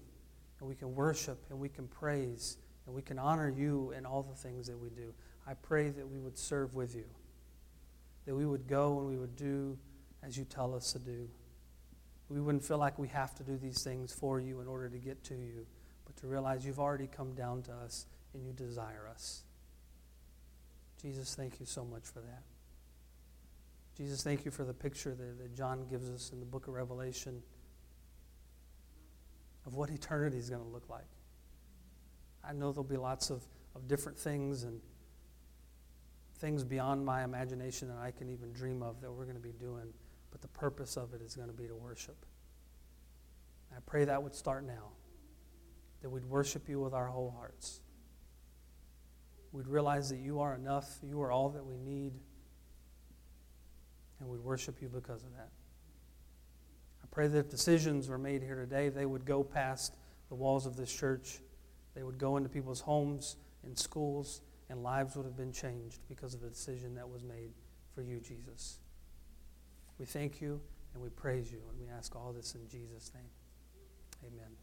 and 0.59 0.67
we 0.67 0.75
can 0.75 0.95
worship 0.95 1.43
and 1.49 1.59
we 1.59 1.69
can 1.69 1.87
praise 1.87 2.57
and 2.85 2.95
we 2.95 3.01
can 3.01 3.19
honor 3.19 3.49
you 3.49 3.93
in 3.97 4.05
all 4.05 4.23
the 4.23 4.35
things 4.35 4.67
that 4.67 4.77
we 4.77 4.89
do. 4.89 5.13
I 5.47 5.53
pray 5.53 5.89
that 5.89 6.07
we 6.07 6.19
would 6.19 6.37
serve 6.37 6.73
with 6.73 6.95
you, 6.95 7.05
that 8.25 8.35
we 8.35 8.45
would 8.45 8.67
go 8.67 8.99
and 8.99 9.07
we 9.07 9.17
would 9.17 9.35
do 9.35 9.77
as 10.23 10.37
you 10.37 10.45
tell 10.45 10.73
us 10.73 10.93
to 10.93 10.99
do. 10.99 11.29
We 12.29 12.41
wouldn't 12.41 12.63
feel 12.63 12.77
like 12.77 12.97
we 12.97 13.09
have 13.09 13.35
to 13.35 13.43
do 13.43 13.57
these 13.57 13.83
things 13.83 14.13
for 14.13 14.39
you 14.39 14.61
in 14.61 14.67
order 14.67 14.89
to 14.89 14.97
get 14.97 15.23
to 15.25 15.35
you, 15.35 15.67
but 16.05 16.15
to 16.17 16.27
realize 16.27 16.65
you've 16.65 16.79
already 16.79 17.07
come 17.07 17.33
down 17.33 17.61
to 17.63 17.73
us 17.73 18.05
and 18.33 18.45
you 18.45 18.53
desire 18.53 19.07
us. 19.09 19.43
Jesus, 21.03 21.35
thank 21.35 21.59
you 21.59 21.65
so 21.65 21.83
much 21.83 22.05
for 22.05 22.21
that. 22.21 22.43
Jesus, 23.97 24.23
thank 24.23 24.45
you 24.45 24.51
for 24.51 24.63
the 24.63 24.73
picture 24.73 25.13
that, 25.13 25.37
that 25.37 25.53
John 25.53 25.85
gives 25.89 26.09
us 26.09 26.31
in 26.31 26.39
the 26.39 26.45
book 26.45 26.69
of 26.69 26.73
Revelation 26.73 27.43
of 29.65 29.75
what 29.75 29.89
eternity 29.89 30.37
is 30.37 30.49
going 30.49 30.61
to 30.61 30.67
look 30.67 30.89
like. 30.89 31.09
I 32.41 32.53
know 32.53 32.71
there'll 32.71 32.85
be 32.85 32.95
lots 32.95 33.29
of, 33.29 33.43
of 33.75 33.87
different 33.89 34.17
things 34.17 34.63
and 34.63 34.79
things 36.37 36.63
beyond 36.63 37.05
my 37.05 37.25
imagination 37.25 37.89
that 37.89 37.97
I 37.97 38.11
can 38.11 38.29
even 38.29 38.53
dream 38.53 38.81
of 38.81 39.01
that 39.01 39.11
we're 39.11 39.25
going 39.25 39.35
to 39.35 39.41
be 39.41 39.51
doing, 39.51 39.93
but 40.31 40.41
the 40.41 40.47
purpose 40.47 40.95
of 40.95 41.13
it 41.13 41.21
is 41.21 41.35
going 41.35 41.49
to 41.49 41.53
be 41.53 41.67
to 41.67 41.75
worship. 41.75 42.25
I 43.75 43.79
pray 43.85 44.05
that 44.05 44.23
would 44.23 44.35
start 44.35 44.65
now, 44.65 44.91
that 46.01 46.09
we'd 46.09 46.25
worship 46.25 46.69
you 46.69 46.79
with 46.79 46.93
our 46.93 47.07
whole 47.07 47.35
hearts. 47.37 47.81
We'd 49.53 49.67
realize 49.67 50.09
that 50.09 50.17
you 50.17 50.39
are 50.39 50.55
enough, 50.55 50.97
you 51.03 51.21
are 51.21 51.31
all 51.31 51.49
that 51.49 51.63
we 51.63 51.77
need, 51.77 52.13
and 54.19 54.27
we'd 54.27 54.41
worship 54.41 54.81
you 54.81 54.89
because 54.89 55.23
of 55.23 55.31
that. 55.33 55.49
I 57.03 57.07
pray 57.11 57.27
that 57.27 57.37
if 57.37 57.49
decisions 57.49 58.09
were 58.09 58.17
made 58.17 58.41
here 58.41 58.55
today, 58.55 58.89
they 58.89 59.05
would 59.05 59.25
go 59.25 59.43
past 59.43 59.95
the 60.29 60.35
walls 60.35 60.65
of 60.65 60.75
this 60.75 60.91
church. 60.91 61.39
They 61.93 62.01
would 62.01 62.17
go 62.17 62.37
into 62.37 62.49
people's 62.49 62.81
homes 62.81 63.35
and 63.63 63.77
schools, 63.77 64.41
and 64.69 64.81
lives 64.81 65.15
would 65.15 65.25
have 65.25 65.37
been 65.37 65.51
changed 65.51 65.99
because 66.09 66.33
of 66.33 66.41
the 66.41 66.49
decision 66.49 66.95
that 66.95 67.07
was 67.07 67.23
made 67.23 67.51
for 67.93 68.01
you, 68.01 68.19
Jesus. 68.19 68.79
We 69.99 70.07
thank 70.07 70.41
you 70.41 70.59
and 70.93 71.03
we 71.03 71.09
praise 71.09 71.51
you, 71.51 71.59
and 71.69 71.79
we 71.79 71.87
ask 71.95 72.15
all 72.15 72.33
this 72.33 72.55
in 72.55 72.67
Jesus' 72.67 73.11
name. 73.13 73.29
Amen. 74.25 74.62